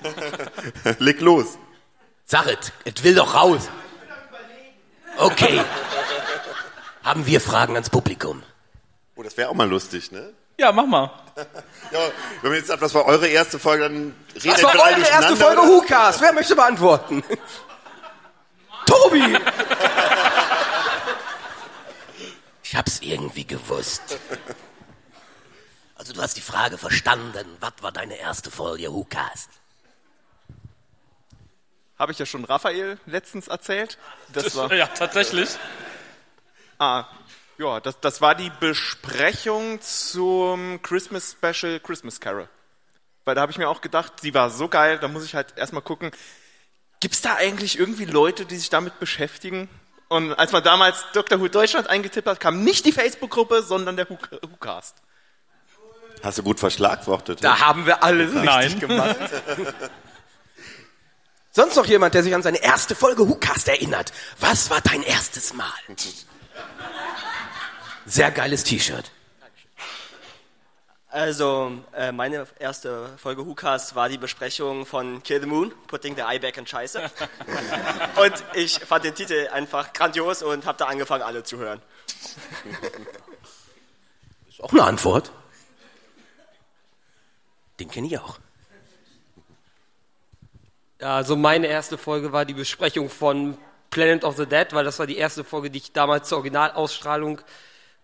Leg 1.00 1.20
los. 1.20 1.58
Sag 2.26 2.48
es, 2.48 2.72
es 2.86 3.04
will 3.04 3.16
doch 3.16 3.34
raus. 3.34 3.70
Okay. 5.20 5.62
Haben 7.04 7.26
wir 7.26 7.42
Fragen 7.42 7.74
ans 7.76 7.90
Publikum? 7.90 8.44
Oh, 9.16 9.24
das 9.24 9.36
wäre 9.38 9.50
auch 9.50 9.54
mal 9.54 9.68
lustig, 9.68 10.12
ne? 10.12 10.34
Ja, 10.58 10.72
mach 10.72 10.86
mal. 10.86 11.12
Ja, 11.92 12.00
wenn 12.42 12.52
man 12.52 12.60
jetzt 12.60 12.68
sagt, 12.68 12.82
was 12.84 12.94
war 12.94 13.06
eure 13.06 13.28
erste 13.28 13.58
Folge, 13.58 13.84
dann 13.84 14.14
redet 14.36 14.52
Das 14.54 14.64
war 14.64 14.76
eure 14.76 15.00
erste 15.00 15.36
Folge? 15.36 15.62
WhoCast. 15.62 16.22
Wer 16.22 16.34
möchte 16.34 16.56
beantworten? 16.56 17.24
Tobi! 18.86 19.38
Ich 22.62 22.76
hab's 22.76 23.00
irgendwie 23.02 23.48
gewusst. 23.48 24.20
Also 25.96 26.14
du 26.14 26.22
hast 26.22 26.38
die 26.38 26.42
Frage 26.42 26.78
verstanden. 26.78 27.58
Was 27.60 27.74
war 27.82 27.92
deine 27.92 28.18
erste 28.20 28.52
Folge 28.52 28.94
WhoCast? 28.94 29.50
Habe 32.00 32.14
ich 32.14 32.20
ja 32.20 32.26
schon 32.26 32.46
Raphael 32.46 32.98
letztens 33.06 33.48
erzählt. 33.50 33.98
Das 34.34 34.56
war, 34.56 34.74
Ja, 34.74 34.88
tatsächlich. 34.88 35.50
ah, 36.80 37.06
ja, 37.58 37.80
das, 37.82 38.00
das 38.00 38.22
war 38.22 38.36
die 38.36 38.50
Besprechung 38.62 39.82
zum 39.82 40.82
Christmas 40.82 41.32
Special 41.38 41.80
Christmas 41.82 42.20
Carol. 42.22 42.48
Weil 43.26 43.36
da 43.36 43.42
habe 43.42 43.52
ich 43.52 43.58
mir 43.58 43.68
auch 43.68 43.82
gedacht, 43.82 44.14
sie 44.22 44.34
war 44.34 44.50
so 44.50 44.70
geil, 44.70 44.98
da 44.98 45.10
muss 45.10 45.26
ich 45.26 45.36
halt 45.36 45.58
erstmal 45.58 45.82
gucken, 45.82 46.12
gibt's 47.02 47.22
da 47.22 47.36
eigentlich 47.36 47.78
irgendwie 47.78 48.06
Leute, 48.06 48.46
die 48.46 48.56
sich 48.58 48.70
damit 48.70 48.98
beschäftigen? 49.00 49.68
Und 50.08 50.34
als 50.34 50.52
man 50.54 50.64
damals 50.64 51.06
Dr. 51.14 51.40
Who 51.40 51.50
Deutschland 51.50 51.88
eingetippt 51.88 52.28
hat, 52.28 52.40
kam 52.40 52.64
nicht 52.64 52.86
die 52.86 52.92
Facebook-Gruppe, 52.94 53.62
sondern 53.62 53.98
der 53.98 54.10
Who- 54.10 54.18
WhoCast. 54.42 54.96
Hast 56.24 56.38
du 56.38 56.44
gut 56.44 56.60
verschlagwortet. 56.60 57.44
Da 57.44 57.60
haben 57.60 57.86
wir 57.86 58.04
alles 58.04 58.30
richtig 58.34 58.46
Nein. 58.46 58.80
gemacht. 58.80 59.18
Sonst 61.60 61.76
noch 61.76 61.88
jemand, 61.88 62.14
der 62.14 62.24
sich 62.24 62.34
an 62.34 62.42
seine 62.42 62.64
erste 62.64 62.96
Folge 62.96 63.28
WhoCast 63.28 63.68
erinnert? 63.68 64.14
Was 64.40 64.70
war 64.70 64.80
dein 64.80 65.04
erstes 65.04 65.54
Mal? 65.54 65.74
Sehr 68.06 68.32
geiles 68.32 68.64
T-Shirt. 68.64 69.12
Also, 71.10 71.74
äh, 71.94 72.14
meine 72.14 72.48
erste 72.60 73.10
Folge 73.18 73.46
WhoCast 73.46 73.94
war 73.94 74.08
die 74.08 74.18
Besprechung 74.18 74.86
von 74.86 75.22
Kill 75.22 75.42
the 75.42 75.48
Moon, 75.48 75.74
Putting 75.88 76.16
the 76.16 76.22
Eye 76.22 76.40
Back 76.40 76.56
in 76.56 76.66
Scheiße. 76.66 77.02
und 78.24 78.34
ich 78.54 78.80
fand 78.80 79.04
den 79.04 79.16
Titel 79.16 79.50
einfach 79.52 79.92
grandios 79.92 80.42
und 80.42 80.66
habe 80.66 80.78
da 80.78 80.86
angefangen, 80.86 81.24
alle 81.24 81.44
zu 81.44 81.58
hören. 81.58 81.82
Ist 84.48 84.64
auch 84.64 84.72
eine 84.72 84.86
Antwort. 84.86 85.34
Den 87.82 87.92
kenne 87.92 88.08
ich 88.08 88.18
auch. 88.18 88.40
Also 91.02 91.36
meine 91.36 91.68
erste 91.68 91.98
Folge 91.98 92.32
war 92.34 92.46
die 92.46 92.54
Besprechung 92.54 93.10
von 93.10 93.58
Planet 93.90 94.24
of 94.24 94.36
the 94.36 94.46
Dead, 94.46 94.68
weil 94.74 94.84
das 94.84 95.00
war 95.00 95.08
die 95.08 95.18
erste 95.18 95.44
Folge, 95.44 95.70
die 95.70 95.78
ich 95.80 95.94
damals 95.94 96.28
zur 96.28 96.40
Originalausstrahlung 96.40 97.42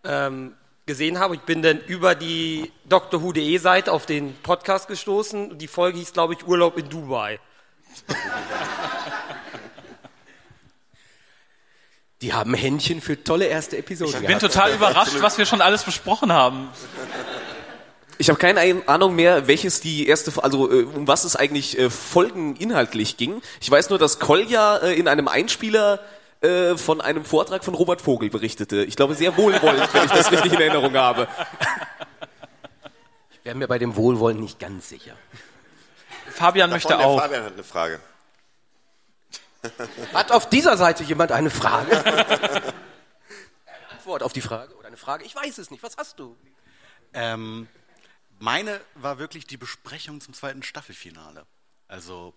ähm, 0.03 0.55
gesehen 0.85 1.19
habe. 1.19 1.35
Ich 1.35 1.41
bin 1.41 1.61
dann 1.61 1.79
über 1.79 2.15
die 2.15 2.71
Doctor 2.85 3.21
Who.de 3.21 3.57
Seite 3.57 3.91
auf 3.91 4.05
den 4.05 4.35
Podcast 4.37 4.87
gestoßen. 4.87 5.57
Die 5.57 5.67
Folge 5.67 5.97
hieß, 5.97 6.13
glaube 6.13 6.35
ich, 6.35 6.47
Urlaub 6.47 6.77
in 6.77 6.89
Dubai. 6.89 7.39
Die 12.21 12.33
haben 12.33 12.53
Händchen 12.53 13.01
für 13.01 13.21
tolle 13.23 13.45
erste 13.45 13.77
Episoden 13.77 14.21
Ich 14.21 14.27
bin 14.27 14.39
total 14.39 14.73
überrascht, 14.75 15.15
was 15.19 15.37
wir 15.37 15.45
schon 15.45 15.61
alles 15.61 15.83
besprochen 15.83 16.31
haben. 16.31 16.69
Ich 18.17 18.29
habe 18.29 18.39
keine 18.39 18.59
Ein- 18.61 18.87
Ahnung 18.87 19.15
mehr, 19.15 19.47
welches 19.47 19.81
die 19.81 20.07
erste, 20.07 20.31
also 20.43 20.71
äh, 20.71 20.83
um 20.83 21.07
was 21.07 21.23
es 21.25 21.35
eigentlich 21.35 21.77
äh, 21.77 21.89
folgeninhaltlich 21.89 23.17
ging. 23.17 23.41
Ich 23.59 23.69
weiß 23.69 23.89
nur, 23.89 23.99
dass 23.99 24.19
Kolja 24.19 24.77
äh, 24.77 24.93
in 24.93 25.07
einem 25.07 25.27
Einspieler 25.27 25.99
äh, 26.41 26.77
von 26.77 27.01
einem 27.01 27.25
Vortrag 27.25 27.65
von 27.65 27.73
Robert 27.73 28.01
Vogel 28.01 28.29
berichtete. 28.29 28.83
Ich 28.85 28.95
glaube 28.95 29.15
sehr 29.15 29.35
wohlwollend, 29.37 29.93
wenn 29.93 30.05
ich 30.05 30.11
das 30.11 30.31
richtig 30.31 30.53
in 30.53 30.61
Erinnerung 30.61 30.95
habe. 30.95 31.27
Ich 33.31 33.43
wäre 33.45 33.55
mir 33.57 33.67
bei 33.67 33.79
dem 33.79 33.95
Wohlwollen 33.95 34.39
nicht 34.39 34.59
ganz 34.59 34.87
sicher. 34.89 35.13
Fabian 36.31 36.69
Da 36.69 36.75
möchte 36.75 36.97
auch. 36.97 37.19
Fabian 37.19 37.43
hat 37.43 37.53
eine 37.53 37.63
Frage. 37.63 37.99
Hat 40.13 40.31
auf 40.31 40.47
dieser 40.47 40.77
Seite 40.77 41.03
jemand 41.03 41.31
eine 41.31 41.49
Frage? 41.49 42.05
Eine 42.05 42.63
Antwort 43.97 44.21
auf 44.21 44.31
die 44.31 44.41
Frage 44.41 44.75
oder 44.75 44.87
eine 44.87 44.97
Frage? 44.97 45.23
Ich 45.25 45.35
weiß 45.35 45.57
es 45.57 45.71
nicht. 45.71 45.81
Was 45.81 45.97
hast 45.97 46.19
du? 46.19 46.35
Ähm, 47.13 47.67
meine 48.39 48.81
war 48.95 49.17
wirklich 49.19 49.47
die 49.47 49.57
Besprechung 49.57 50.21
zum 50.21 50.33
zweiten 50.33 50.63
Staffelfinale. 50.63 51.45
Also 51.87 52.33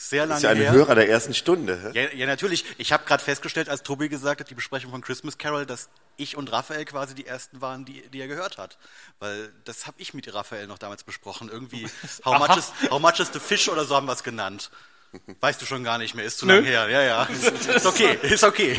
sehr 0.00 0.26
lange 0.26 0.36
ist 0.38 0.42
ja 0.44 0.50
ein 0.50 0.58
her. 0.58 0.70
Hörer 0.70 0.94
der 0.94 1.08
ersten 1.08 1.34
Stunde. 1.34 1.92
hä? 1.92 2.04
Ja, 2.04 2.12
ja 2.12 2.26
natürlich. 2.26 2.64
Ich 2.78 2.92
habe 2.92 3.04
gerade 3.04 3.22
festgestellt, 3.22 3.68
als 3.68 3.82
Tobi 3.82 4.08
gesagt 4.08 4.40
hat, 4.40 4.48
die 4.48 4.54
Besprechung 4.54 4.92
von 4.92 5.00
Christmas 5.00 5.38
Carol, 5.38 5.66
dass 5.66 5.88
ich 6.16 6.36
und 6.36 6.52
Raphael 6.52 6.84
quasi 6.84 7.16
die 7.16 7.26
ersten 7.26 7.60
waren, 7.60 7.84
die, 7.84 8.08
die 8.08 8.20
er 8.20 8.28
gehört 8.28 8.58
hat. 8.58 8.78
Weil 9.18 9.52
das 9.64 9.88
habe 9.88 10.00
ich 10.00 10.14
mit 10.14 10.32
Raphael 10.32 10.68
noch 10.68 10.78
damals 10.78 11.02
besprochen. 11.02 11.48
Irgendwie, 11.48 11.88
how 12.24 12.38
much, 12.38 12.56
is, 12.56 12.72
how 12.90 13.00
much 13.00 13.18
is 13.18 13.30
the 13.32 13.40
fish 13.40 13.68
oder 13.68 13.84
so 13.84 13.96
haben 13.96 14.06
wir 14.06 14.12
es 14.12 14.22
genannt. 14.22 14.70
Weißt 15.40 15.60
du 15.60 15.66
schon 15.66 15.82
gar 15.82 15.98
nicht 15.98 16.14
mehr, 16.14 16.24
ist 16.24 16.38
zu 16.38 16.46
Nö. 16.46 16.56
lang 16.56 16.64
her. 16.64 16.88
Ja, 16.88 17.02
ja. 17.02 17.22
Ist 17.74 17.86
okay, 17.86 18.18
ist 18.22 18.44
okay. 18.44 18.78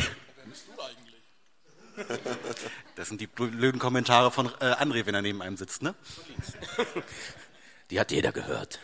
Das 2.96 3.08
sind 3.08 3.20
die 3.20 3.26
blöden 3.26 3.80
Kommentare 3.80 4.30
von 4.30 4.46
äh, 4.60 4.72
André, 4.72 5.06
wenn 5.06 5.14
er 5.14 5.22
neben 5.22 5.40
einem 5.40 5.56
sitzt, 5.56 5.82
ne? 5.82 5.94
Die 7.90 7.98
hat 7.98 8.12
jeder 8.12 8.30
gehört. 8.30 8.78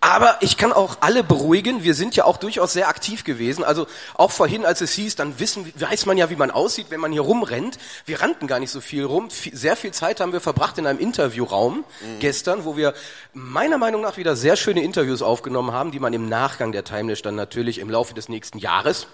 Aber 0.00 0.38
ich 0.40 0.56
kann 0.56 0.72
auch 0.72 0.98
alle 1.00 1.24
beruhigen. 1.24 1.82
Wir 1.82 1.94
sind 1.94 2.14
ja 2.14 2.26
auch 2.26 2.36
durchaus 2.36 2.72
sehr 2.72 2.86
aktiv 2.86 3.24
gewesen. 3.24 3.64
Also 3.64 3.88
auch 4.14 4.30
vorhin, 4.30 4.64
als 4.64 4.80
es 4.80 4.92
hieß, 4.92 5.16
dann 5.16 5.40
wissen, 5.40 5.72
weiß 5.74 6.06
man 6.06 6.16
ja, 6.16 6.30
wie 6.30 6.36
man 6.36 6.52
aussieht, 6.52 6.86
wenn 6.90 7.00
man 7.00 7.10
hier 7.10 7.22
rumrennt. 7.22 7.78
Wir 8.04 8.20
rannten 8.20 8.46
gar 8.46 8.60
nicht 8.60 8.70
so 8.70 8.80
viel 8.80 9.04
rum. 9.04 9.30
Sehr 9.30 9.74
viel 9.74 9.90
Zeit 9.90 10.20
haben 10.20 10.32
wir 10.32 10.40
verbracht 10.40 10.78
in 10.78 10.86
einem 10.86 11.00
Interviewraum 11.00 11.84
gestern, 12.20 12.64
wo 12.64 12.76
wir 12.76 12.94
meiner 13.32 13.78
Meinung 13.78 14.02
nach 14.02 14.16
wieder 14.16 14.36
sehr 14.36 14.54
schöne 14.54 14.84
Interviews 14.84 15.22
aufgenommen 15.22 15.72
haben, 15.72 15.90
die 15.90 15.98
man 15.98 16.12
im 16.12 16.28
Nachgang 16.28 16.70
der 16.70 16.84
Timelash 16.84 17.22
dann 17.22 17.34
natürlich 17.34 17.78
im 17.78 17.90
Laufe 17.90 18.14
des 18.14 18.28
nächsten 18.28 18.58
Jahres 18.58 19.08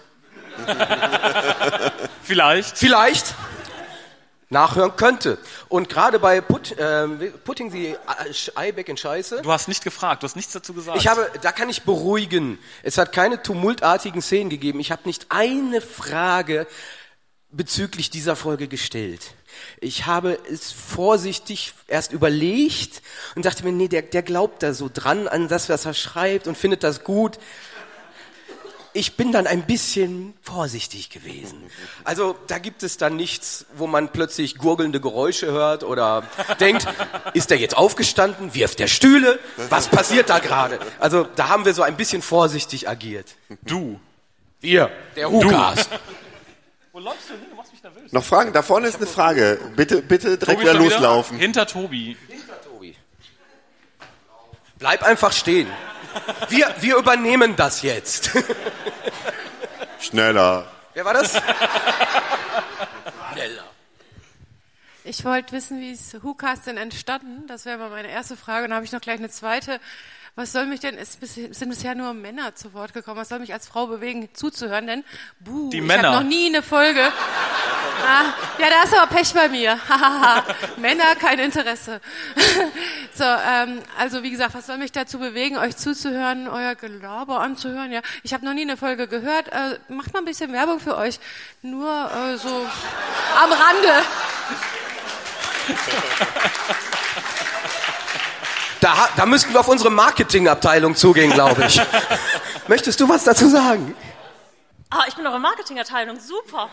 Vielleicht. 2.23 2.79
Vielleicht 2.79 3.35
nachhören 4.53 4.95
könnte. 4.97 5.39
Und 5.69 5.89
gerade 5.89 6.19
bei 6.19 6.41
Put, 6.41 6.77
ähm, 6.79 7.19
Putting 7.45 7.71
the 7.71 7.97
Eye 8.55 8.73
Back 8.73 8.89
in 8.89 8.97
Scheiße. 8.97 9.43
Du 9.43 9.51
hast 9.51 9.67
nicht 9.67 9.83
gefragt, 9.83 10.23
du 10.23 10.27
hast 10.27 10.37
nichts 10.37 10.53
dazu 10.53 10.75
gesagt. 10.75 10.99
Ich 10.99 11.09
habe, 11.09 11.29
da 11.41 11.51
kann 11.51 11.69
ich 11.69 11.83
beruhigen. 11.83 12.59
Es 12.83 12.99
hat 12.99 13.13
keine 13.13 13.43
tumultartigen 13.43 14.23
Szenen 14.23 14.51
gegeben. 14.51 14.79
Ich 14.79 14.93
habe 14.93 15.03
nicht 15.07 15.27
eine 15.31 15.81
Frage 15.81 16.67
bezüglich 17.51 18.11
dieser 18.11 18.37
Folge 18.37 18.69
gestellt. 18.69 19.35
Ich 19.81 20.07
habe 20.07 20.39
es 20.51 20.73
vorsichtig 20.73 21.75
erst 21.87 22.13
überlegt 22.13 23.03
und 23.35 23.45
dachte 23.45 23.65
mir, 23.65 23.73
nee, 23.73 23.89
der, 23.89 24.03
der 24.03 24.23
glaubt 24.23 24.63
da 24.63 24.73
so 24.73 24.89
dran 24.93 25.29
an 25.29 25.49
das, 25.49 25.69
was 25.69 25.85
er 25.85 25.95
schreibt 25.95 26.47
und 26.47 26.57
findet 26.57 26.83
das 26.83 27.05
gut. 27.05 27.39
Ich 28.95 29.17
bin 29.17 29.33
dann 29.33 29.47
ein 29.47 29.63
bisschen 29.63 30.35
vorsichtig 30.43 31.09
gewesen. 31.09 31.63
Also 32.05 32.37
da 32.47 32.59
gibt 32.59 32.83
es 32.83 32.99
dann 32.99 33.17
nichts, 33.17 33.65
wo 33.75 33.87
man 33.87 34.11
plötzlich 34.11 34.59
gurgelnde 34.59 35.01
Geräusche 35.01 35.47
hört 35.51 35.83
oder 35.83 36.25
denkt, 36.61 36.87
ist 37.35 37.51
er 37.51 37.57
jetzt 37.57 37.77
aufgestanden, 37.77 38.55
wirft 38.55 38.79
der 38.79 38.89
Stühle, 38.89 39.39
was 39.71 39.89
passiert 39.89 40.29
da 40.29 40.41
gerade? 40.41 40.79
Also 40.99 41.27
da 41.37 41.49
haben 41.49 41.65
wir 41.65 41.73
so 41.73 41.83
ein 41.83 41.97
bisschen 41.97 42.21
vorsichtig 42.21 42.89
agiert. 42.89 43.35
Du. 43.63 43.99
Wir, 44.61 44.91
der 45.17 45.31
Hukas. 45.31 45.89
Wo 46.93 46.99
läufst 46.99 47.31
du 47.31 47.35
hin? 47.35 47.47
Du 47.51 47.57
machst 47.57 47.73
mich 47.73 47.83
nervös. 47.83 48.13
Noch 48.13 48.25
Fragen? 48.25 48.53
Da 48.53 48.63
vorne 48.63 48.89
ist 48.89 48.97
eine 48.97 49.07
Frage. 49.07 49.59
Bitte, 49.75 50.03
bitte 50.03 50.37
direkt 50.37 50.61
Tobi 50.61 50.71
wieder 50.71 50.75
loslaufen. 50.75 51.39
Hinter 51.39 51.67
Tobi. 51.67 52.17
Bleib 54.79 55.05
einfach 55.05 55.33
stehen. 55.33 55.69
Wir, 56.49 56.75
wir 56.81 56.97
übernehmen 56.97 57.57
das 57.57 57.83
jetzt. 57.83 58.31
Schneller. 60.00 60.66
Wer 60.95 61.04
war 61.04 61.14
das? 61.14 61.40
Ich 65.04 65.25
wollte 65.25 65.52
wissen, 65.52 65.81
wie 65.81 65.90
ist 65.90 66.23
WhoCast 66.23 66.66
denn 66.69 66.76
entstanden? 66.76 67.47
Das 67.49 67.64
wäre 67.64 67.76
mal 67.76 67.90
meine 67.90 68.09
erste 68.09 68.37
Frage. 68.37 68.64
Und 68.64 68.71
dann 68.71 68.76
habe 68.76 68.87
ich 68.87 68.92
noch 68.92 69.00
gleich 69.00 69.19
eine 69.19 69.31
zweite. 69.31 69.81
Was 70.35 70.53
soll 70.53 70.65
mich 70.65 70.81
denn, 70.81 70.97
es 70.97 71.19
sind 71.21 71.69
bisher 71.69 71.95
nur 71.95 72.15
Männer 72.15 72.55
zu 72.55 72.73
Wort 72.73 72.95
gekommen, 72.95 73.19
was 73.19 73.29
soll 73.29 73.39
mich 73.39 73.53
als 73.53 73.69
Frau 73.69 73.87
bewegen, 73.87 74.31
zuzuhören? 74.33 74.87
Denn, 74.87 75.05
buh, 75.41 75.69
Die 75.69 75.81
ich 75.81 75.93
habe 75.93 76.11
noch 76.11 76.23
nie 76.23 76.47
eine 76.47 76.62
Folge. 76.62 77.03
Ah, 78.03 78.33
ja, 78.59 78.71
da 78.71 78.83
ist 78.83 78.97
aber 78.97 79.15
Pech 79.15 79.35
bei 79.35 79.51
mir. 79.51 79.79
Männer, 80.79 81.17
kein 81.17 81.39
Interesse. 81.39 82.01
so, 83.15 83.25
ähm, 83.25 83.83
also 83.99 84.23
wie 84.23 84.31
gesagt, 84.31 84.55
was 84.55 84.67
soll 84.67 84.79
mich 84.79 84.93
dazu 84.93 85.19
bewegen, 85.19 85.59
euch 85.59 85.77
zuzuhören, 85.77 86.49
euer 86.49 86.77
Gelaber 86.77 87.41
anzuhören? 87.41 87.93
Ja, 87.93 88.01
ich 88.23 88.33
habe 88.33 88.47
noch 88.47 88.55
nie 88.55 88.62
eine 88.62 88.79
Folge 88.79 89.09
gehört. 89.09 89.49
Äh, 89.49 89.79
macht 89.89 90.15
mal 90.15 90.21
ein 90.21 90.25
bisschen 90.25 90.51
Werbung 90.51 90.81
für 90.81 90.97
euch. 90.97 91.21
Nur 91.61 91.91
äh, 92.11 92.39
so 92.39 92.67
am 93.37 93.53
Rande. 93.53 94.03
Da, 98.83 99.09
da 99.15 99.27
müssten 99.27 99.53
wir 99.53 99.61
auf 99.61 99.69
unsere 99.69 99.91
Marketingabteilung 99.91 100.97
zugehen, 100.97 101.31
glaube 101.33 101.67
ich. 101.67 101.81
Möchtest 102.67 102.99
du 102.99 103.09
was 103.09 103.23
dazu 103.23 103.49
sagen? 103.49 103.95
Ah, 104.91 105.05
ich 105.07 105.15
bin 105.15 105.25
eure 105.25 105.39
Marketingabteilung, 105.39 106.19
super. 106.19 106.69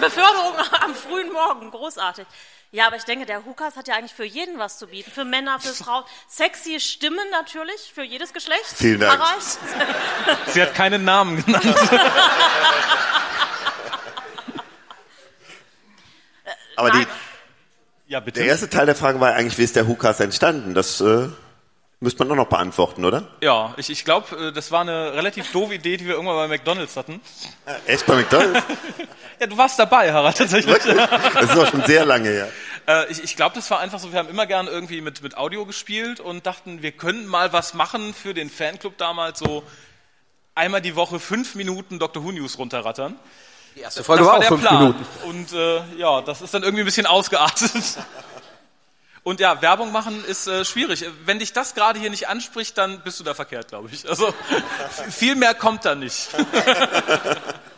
Beförderung 0.00 0.54
am 0.82 0.94
frühen 0.94 1.30
Morgen, 1.30 1.70
großartig. 1.70 2.26
Ja, 2.70 2.86
aber 2.86 2.96
ich 2.96 3.04
denke, 3.04 3.26
der 3.26 3.44
Hukas 3.44 3.76
hat 3.76 3.88
ja 3.88 3.96
eigentlich 3.96 4.14
für 4.14 4.24
jeden 4.24 4.58
was 4.58 4.78
zu 4.78 4.86
bieten. 4.86 5.10
Für 5.10 5.26
Männer, 5.26 5.60
für 5.60 5.74
Frauen. 5.84 6.02
Sexy 6.28 6.80
Stimmen 6.80 7.30
natürlich, 7.30 7.92
für 7.94 8.02
jedes 8.02 8.32
Geschlecht. 8.32 8.64
Vielen 8.64 9.00
Dank. 9.00 9.20
Erreicht. 9.20 9.58
Sie 10.46 10.62
hat 10.62 10.74
keinen 10.74 11.04
Namen 11.04 11.44
genannt. 11.44 11.76
Aber 16.76 16.90
die, 16.90 17.06
ja, 18.08 18.20
bitte. 18.20 18.40
der 18.40 18.48
erste 18.48 18.68
Teil 18.68 18.86
der 18.86 18.96
Frage 18.96 19.20
war 19.20 19.34
eigentlich, 19.34 19.58
wie 19.58 19.64
ist 19.64 19.76
der 19.76 19.86
Hukas 19.86 20.18
entstanden? 20.20 20.74
Das 20.74 21.00
äh, 21.00 21.28
müsste 22.00 22.24
man 22.24 22.32
auch 22.32 22.42
noch 22.42 22.48
beantworten, 22.48 23.04
oder? 23.04 23.28
Ja, 23.42 23.74
ich, 23.76 23.90
ich 23.90 24.04
glaube, 24.04 24.52
das 24.52 24.72
war 24.72 24.80
eine 24.80 25.14
relativ 25.14 25.52
doofe 25.52 25.74
Idee, 25.74 25.96
die 25.96 26.06
wir 26.06 26.14
irgendwann 26.14 26.36
bei 26.36 26.48
McDonalds 26.48 26.96
hatten. 26.96 27.20
Echt 27.86 28.06
bei 28.06 28.16
McDonalds? 28.16 28.66
Ja, 29.40 29.46
du 29.46 29.56
warst 29.56 29.78
dabei, 29.78 30.12
Harald, 30.12 30.36
tatsächlich. 30.36 30.74
Das 30.74 31.44
ist 31.44 31.56
auch 31.56 31.70
schon 31.70 31.84
sehr 31.84 32.04
lange 32.04 32.28
her. 32.28 32.48
Äh, 32.88 33.12
ich 33.12 33.22
ich 33.22 33.36
glaube, 33.36 33.54
das 33.54 33.70
war 33.70 33.80
einfach 33.80 33.98
so, 33.98 34.12
wir 34.12 34.18
haben 34.18 34.30
immer 34.30 34.46
gern 34.46 34.66
irgendwie 34.66 35.02
mit, 35.02 35.22
mit 35.22 35.36
Audio 35.36 35.66
gespielt 35.66 36.20
und 36.20 36.46
dachten, 36.46 36.80
wir 36.80 36.92
können 36.92 37.26
mal 37.26 37.52
was 37.52 37.74
machen 37.74 38.14
für 38.14 38.32
den 38.32 38.48
Fanclub 38.48 38.96
damals, 38.96 39.40
so 39.40 39.62
einmal 40.54 40.80
die 40.80 40.96
Woche 40.96 41.20
fünf 41.20 41.54
Minuten 41.54 41.98
Dr. 41.98 42.24
Who 42.24 42.32
News 42.32 42.56
runterrattern. 42.56 43.16
Die 43.78 43.82
erste 43.82 44.02
Folge 44.02 44.26
war 44.26 44.38
auch 44.38 44.42
fünf 44.42 44.68
Minuten. 44.68 45.06
Und 45.22 45.52
äh, 45.52 45.80
ja, 45.98 46.20
das 46.20 46.42
ist 46.42 46.52
dann 46.52 46.64
irgendwie 46.64 46.82
ein 46.82 46.84
bisschen 46.84 47.06
ausgeartet. 47.06 47.70
Und 49.22 49.38
ja, 49.38 49.62
Werbung 49.62 49.92
machen 49.92 50.24
ist 50.24 50.48
äh, 50.48 50.64
schwierig. 50.64 51.04
Wenn 51.24 51.38
dich 51.38 51.52
das 51.52 51.76
gerade 51.76 52.00
hier 52.00 52.10
nicht 52.10 52.26
anspricht, 52.26 52.76
dann 52.76 53.00
bist 53.02 53.20
du 53.20 53.24
da 53.24 53.34
verkehrt, 53.34 53.68
glaube 53.68 53.88
ich. 53.92 54.08
Also 54.08 54.34
viel 55.10 55.36
mehr 55.36 55.54
kommt 55.54 55.84
da 55.84 55.94
nicht. 55.94 56.28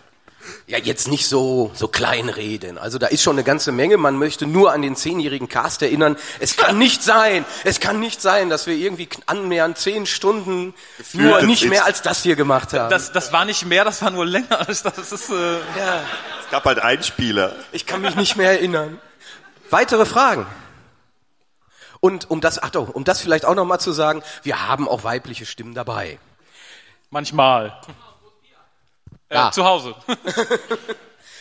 Ja, 0.66 0.78
jetzt 0.78 1.09
nicht 1.09 1.26
so, 1.26 1.70
so 1.75 1.88
kleinreden. 1.88 2.78
Also 2.78 2.99
da 2.99 3.09
ist 3.09 3.23
schon 3.23 3.35
eine 3.35 3.44
ganze 3.44 3.73
Menge. 3.73 3.97
Man 3.97 4.16
möchte 4.16 4.47
nur 4.47 4.73
an 4.73 4.82
den 4.82 4.97
zehnjährigen 4.97 5.49
Cast 5.49 5.82
erinnern. 5.82 6.16
Es 6.38 6.56
kann 6.56 6.78
nicht 6.78 7.02
sein, 7.02 7.44
es 7.64 7.80
kann 7.80 8.00
nicht 8.00 8.23
sein, 8.23 8.50
dass 8.50 8.66
wir 8.66 8.75
irgendwie 8.75 9.09
annähernd 9.26 9.78
zehn 9.78 10.06
Stunden 10.06 10.75
nur 11.12 11.35
Gefühlt 11.35 11.47
nicht 11.47 11.68
mehr 11.68 11.85
als 11.85 12.02
das 12.02 12.23
hier 12.23 12.37
gemacht 12.37 12.73
haben. 12.73 12.90
Das, 12.90 13.12
das 13.12 13.32
war 13.32 13.44
nicht 13.44 13.66
mehr, 13.66 13.85
das 13.85 14.02
war 14.02 14.11
nur 14.11 14.26
länger. 14.26 14.64
Das 14.66 14.82
ist, 15.12 15.30
äh, 15.30 15.59
ja. 15.78 16.02
Es 16.42 16.50
gab 16.50 16.64
halt 16.64 16.78
einen 16.78 17.02
Spieler. 17.02 17.54
Ich 17.73 17.87
kann 17.87 18.00
mich 18.00 18.14
nicht 18.14 18.37
mehr 18.37 18.50
erinnern. 18.50 19.00
Weitere 19.70 20.06
Fragen? 20.06 20.47
Und 22.00 22.30
um 22.30 22.41
das, 22.41 22.62
ach 22.62 22.71
doch, 22.71 22.88
um 22.88 23.04
das 23.04 23.21
vielleicht 23.21 23.45
auch 23.45 23.54
noch 23.54 23.67
mal 23.67 23.78
zu 23.78 23.93
sagen, 23.93 24.23
wir 24.43 24.67
haben 24.67 24.88
auch 24.88 25.04
weibliche 25.04 25.47
Stimmen 25.47 25.75
dabei. 25.75 26.19
Manchmal. 27.10 27.78
Äh, 29.30 29.34
Ja. 29.34 29.50
Zu 29.52 29.64
Hause. 29.64 29.95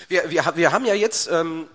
Wir, 0.07 0.27
wir, 0.31 0.43
wir 0.55 0.71
haben 0.71 0.85
ja 0.85 0.95
jetzt 0.95 1.29
ähm, 1.31 1.67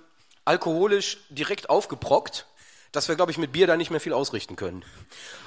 alkoholisch 0.45 1.19
direkt 1.29 1.71
aufgebrockt, 1.71 2.47
dass 2.91 3.07
wir, 3.09 3.15
glaube 3.15 3.31
ich, 3.31 3.39
mit 3.39 3.53
Bier 3.53 3.69
da 3.69 3.77
nicht 3.77 3.93
mehr 3.93 4.01
viel 4.01 4.13
ausrichten 4.13 4.57
können. 4.57 4.85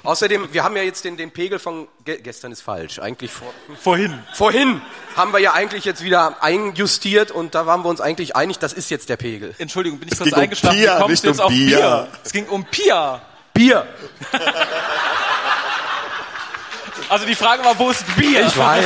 Außerdem, 0.04 0.54
wir 0.54 0.64
haben 0.64 0.74
ja 0.74 0.82
jetzt 0.82 1.04
den, 1.04 1.18
den 1.18 1.30
Pegel 1.30 1.58
von 1.58 1.86
ge 2.06 2.18
gestern 2.22 2.50
ist 2.50 2.62
falsch, 2.62 2.98
eigentlich 2.98 3.30
vor, 3.30 3.52
vorhin. 3.78 4.18
Vorhin 4.32 4.80
haben 5.16 5.34
wir 5.34 5.38
ja 5.38 5.52
eigentlich 5.52 5.84
jetzt 5.84 6.02
wieder 6.02 6.42
einjustiert 6.42 7.30
und 7.30 7.54
da 7.54 7.66
waren 7.66 7.82
wir 7.84 7.90
uns 7.90 8.00
eigentlich 8.00 8.36
einig, 8.36 8.58
das 8.58 8.72
ist 8.72 8.88
jetzt 8.90 9.10
der 9.10 9.18
Pegel. 9.18 9.54
Entschuldigung, 9.58 9.98
bin 9.98 10.08
ich 10.08 10.12
Es 10.12 10.18
kurz 10.20 10.30
ging 10.30 10.36
um 10.38 10.42
eingeschlafen. 10.44 10.78
Pia, 10.78 10.98
kommst 10.98 11.24
du 11.24 11.28
jetzt 11.28 11.40
um 11.40 11.44
auf 11.44 11.52
Bier? 11.52 11.76
Bier. 11.76 12.08
Es 12.24 12.32
ging 12.32 12.46
um 12.46 12.64
Pia. 12.64 13.20
Bier. 13.52 13.86
Also 17.10 17.24
die 17.24 17.34
Frage 17.34 17.64
war, 17.64 17.78
wo 17.78 17.88
ist 17.90 18.04
Bier? 18.16 18.46
Ich 18.46 18.56
weiß. 18.58 18.84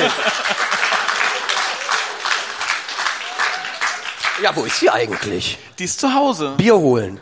Ja, 4.43 4.55
wo 4.57 4.65
ist 4.65 4.81
sie 4.81 4.91
eigentlich? 4.91 5.57
Die 5.79 5.85
ist 5.85 6.01
zu 6.01 6.13
Hause. 6.13 6.55
Bier 6.57 6.77
holen. 6.77 7.21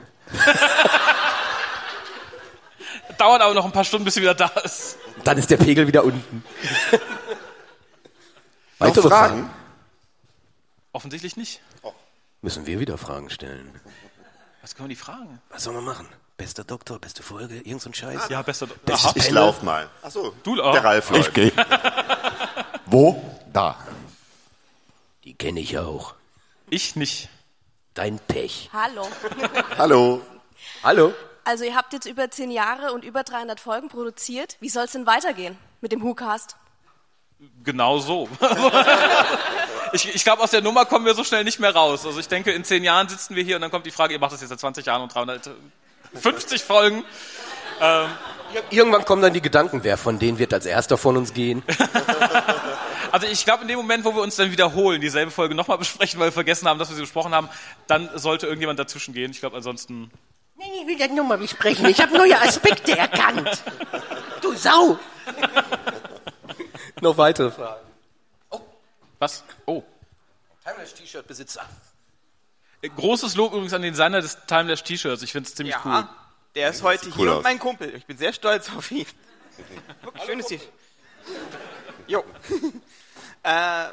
Dauert 3.19 3.43
aber 3.43 3.53
noch 3.53 3.67
ein 3.67 3.73
paar 3.73 3.85
Stunden, 3.85 4.07
bis 4.07 4.15
sie 4.15 4.23
wieder 4.23 4.35
da 4.35 4.47
ist. 4.65 4.97
Dann 5.25 5.37
ist 5.37 5.51
der 5.51 5.59
Pegel 5.59 5.87
wieder 5.87 6.03
unten. 6.03 6.43
Noch 6.93 7.01
Weitere 8.79 9.09
Fragen? 9.09 9.51
Offensichtlich 10.93 11.37
nicht. 11.37 11.61
Müssen 12.41 12.65
wir 12.65 12.81
wieder 12.81 12.97
Fragen 12.97 13.29
stellen. 13.29 13.79
Was 14.63 14.75
können 14.75 14.89
wir 14.89 14.95
die 14.95 15.01
fragen? 15.01 15.43
Was 15.51 15.65
sollen 15.65 15.77
wir 15.77 15.83
machen? 15.83 16.09
Bester 16.39 16.65
Doktor, 16.65 16.99
beste 16.99 17.23
Folge, 17.23 17.57
irgend 17.57 17.83
so 17.83 17.91
ein 17.91 17.95
Scheiß? 17.95 18.31
Ja, 18.31 18.41
bester 18.41 18.67
Ich, 18.87 18.95
Aha. 18.95 19.13
ich 19.15 19.31
lauf 19.31 19.63
mal. 19.63 19.91
Achso, 20.01 20.33
Du, 20.43 20.57
der 20.57 20.83
Ralf 20.83 21.11
läuft. 21.11 21.29
Ich 21.29 21.35
gehe. 21.35 21.53
Wo? 22.87 23.23
Da. 23.53 23.77
Die 25.25 25.35
kenne 25.35 25.61
ich 25.61 25.77
auch. 25.79 26.15
Ich 26.71 26.95
nicht. 26.95 27.29
Dein 27.95 28.21
Pech. 28.21 28.71
Hallo. 28.73 29.09
Hallo. 29.77 30.23
Hallo. 30.85 31.13
Also 31.43 31.65
ihr 31.65 31.75
habt 31.75 31.93
jetzt 31.93 32.07
über 32.07 32.31
zehn 32.31 32.53
Jahre 32.53 32.93
und 32.93 33.05
über 33.05 33.25
300 33.25 33.59
Folgen 33.59 33.89
produziert. 33.89 34.57
Wie 34.61 34.69
soll 34.69 34.85
es 34.85 34.93
denn 34.93 35.05
weitergehen 35.05 35.59
mit 35.81 35.91
dem 35.91 36.01
WhoCast? 36.01 36.55
Genau 37.65 37.99
so. 37.99 38.29
ich 39.93 40.15
ich 40.15 40.23
glaube, 40.23 40.45
aus 40.45 40.53
der 40.53 40.61
Nummer 40.61 40.85
kommen 40.85 41.07
wir 41.07 41.15
so 41.15 41.25
schnell 41.25 41.43
nicht 41.43 41.59
mehr 41.59 41.75
raus. 41.75 42.07
Also 42.07 42.21
ich 42.21 42.29
denke, 42.29 42.53
in 42.53 42.63
zehn 42.63 42.85
Jahren 42.85 43.09
sitzen 43.09 43.35
wir 43.35 43.43
hier 43.43 43.57
und 43.57 43.63
dann 43.63 43.73
kommt 43.73 43.87
die 43.87 43.91
Frage, 43.91 44.13
ihr 44.13 44.21
macht 44.21 44.33
das 44.33 44.41
jetzt 44.41 44.51
seit 44.51 44.61
20 44.61 44.87
Jahren 44.87 45.03
und 45.03 45.13
350 45.13 46.63
Folgen. 46.63 47.03
Ähm, 47.81 48.07
Irgendwann 48.71 49.05
kommen 49.05 49.23
dann 49.23 49.33
die 49.33 49.41
Gedanken, 49.41 49.83
wer 49.83 49.97
von 49.97 50.19
denen 50.19 50.39
wird 50.39 50.53
als 50.53 50.67
erster 50.67 50.99
von 50.99 51.17
uns 51.17 51.35
gehen. 51.35 51.63
also 53.13 53.27
ich 53.27 53.45
glaube, 53.45 53.63
in 53.63 53.69
dem 53.69 53.77
Moment, 53.77 54.05
wo 54.05 54.15
wir 54.15 54.23
uns 54.23 54.37
dann 54.37 54.51
wiederholen, 54.51 55.01
dieselbe 55.01 55.31
Folge 55.31 55.55
nochmal 55.55 55.79
besprechen, 55.79 56.19
weil 56.21 56.29
wir 56.29 56.33
vergessen 56.33 56.69
haben, 56.69 56.79
dass 56.79 56.89
wir 56.89 56.97
sie 56.97 57.03
besprochen 57.03 57.35
haben, 57.35 57.49
dann 57.87 58.11
sollte 58.19 58.47
irgendjemand 58.47 58.79
dazwischen 58.79 59.15
gehen. 59.15 59.31
Ich 59.31 59.41
glaube, 59.41 59.57
ansonsten... 59.57 60.11
Nein, 60.57 60.69
ich 60.81 60.87
will 60.87 60.99
das 60.99 61.11
nur 61.11 61.25
mal 61.25 61.39
besprechen. 61.39 61.87
Ich 61.87 62.01
habe 62.01 62.17
neue 62.17 62.39
Aspekte 62.39 62.97
erkannt. 62.97 63.63
Du 64.43 64.55
Sau. 64.55 64.99
Noch 67.01 67.17
weitere 67.17 67.51
Fragen. 67.51 67.87
Was? 69.19 69.45
Oh. 69.67 69.83
Timeless-T-Shirt-Besitzer. 70.65 71.67
Großes 72.83 73.37
Lob 73.37 73.53
übrigens 73.53 73.75
an 73.75 73.83
den 73.83 73.93
Designer 73.93 74.21
des 74.23 74.39
Timeless 74.47 74.83
T-Shirts. 74.83 75.23
Ich 75.23 75.33
finde 75.33 75.49
es 75.49 75.55
ziemlich 75.55 75.77
cool. 75.85 76.09
Der 76.55 76.71
ist 76.71 76.83
heute 76.83 77.09
cool 77.09 77.15
hier 77.15 77.31
aus. 77.31 77.37
und 77.39 77.43
mein 77.43 77.59
Kumpel. 77.59 77.95
Ich 77.95 78.07
bin 78.07 78.17
sehr 78.17 78.33
stolz 78.33 78.71
auf 78.75 78.91
ihn. 78.91 79.07
Wirklich 80.03 80.25
schönes 80.25 80.47
T-Shirt. 80.47 80.73
Jo. 82.11 82.25
äh, 83.45 83.85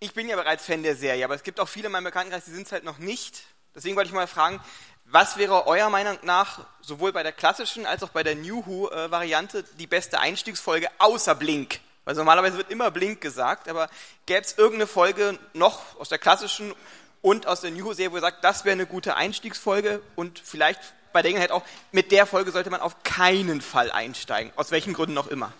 ich 0.00 0.12
bin 0.14 0.28
ja 0.28 0.34
bereits 0.34 0.66
Fan 0.66 0.82
der 0.82 0.96
Serie, 0.96 1.24
aber 1.24 1.36
es 1.36 1.44
gibt 1.44 1.60
auch 1.60 1.68
viele 1.68 1.86
in 1.86 1.92
meinem 1.92 2.02
Bekanntenkreis, 2.02 2.44
die 2.44 2.50
sind 2.50 2.66
es 2.66 2.72
halt 2.72 2.82
noch 2.82 2.98
nicht. 2.98 3.44
Deswegen 3.72 3.94
wollte 3.94 4.08
ich 4.08 4.14
mal 4.14 4.26
fragen, 4.26 4.60
was 5.04 5.36
wäre 5.36 5.68
eurer 5.68 5.88
Meinung 5.88 6.18
nach 6.22 6.66
sowohl 6.80 7.12
bei 7.12 7.22
der 7.22 7.30
klassischen 7.30 7.86
als 7.86 8.02
auch 8.02 8.08
bei 8.08 8.24
der 8.24 8.34
New 8.34 8.66
Who-Variante 8.66 9.62
die 9.78 9.86
beste 9.86 10.18
Einstiegsfolge 10.18 10.88
außer 10.98 11.36
Blink? 11.36 11.78
Weil 12.04 12.16
normalerweise 12.16 12.56
wird 12.56 12.68
immer 12.68 12.90
Blink 12.90 13.20
gesagt, 13.20 13.68
aber 13.68 13.88
gäbe 14.26 14.40
es 14.40 14.58
irgendeine 14.58 14.88
Folge 14.88 15.38
noch 15.52 16.00
aus 16.00 16.08
der 16.08 16.18
klassischen 16.18 16.74
und 17.20 17.46
aus 17.46 17.60
der 17.60 17.70
New 17.70 17.84
Who-Serie, 17.84 18.10
wo 18.10 18.16
ihr 18.16 18.22
sagt, 18.22 18.42
das 18.42 18.64
wäre 18.64 18.72
eine 18.72 18.86
gute 18.86 19.14
Einstiegsfolge 19.14 20.02
und 20.16 20.40
vielleicht 20.40 20.80
bei 21.12 21.22
der 21.22 21.30
Gelegenheit 21.30 21.52
auch, 21.52 21.62
mit 21.92 22.10
der 22.10 22.26
Folge 22.26 22.50
sollte 22.50 22.70
man 22.70 22.80
auf 22.80 23.04
keinen 23.04 23.60
Fall 23.60 23.92
einsteigen, 23.92 24.52
aus 24.56 24.72
welchen 24.72 24.94
Gründen 24.94 25.16
auch 25.16 25.28
immer. 25.28 25.52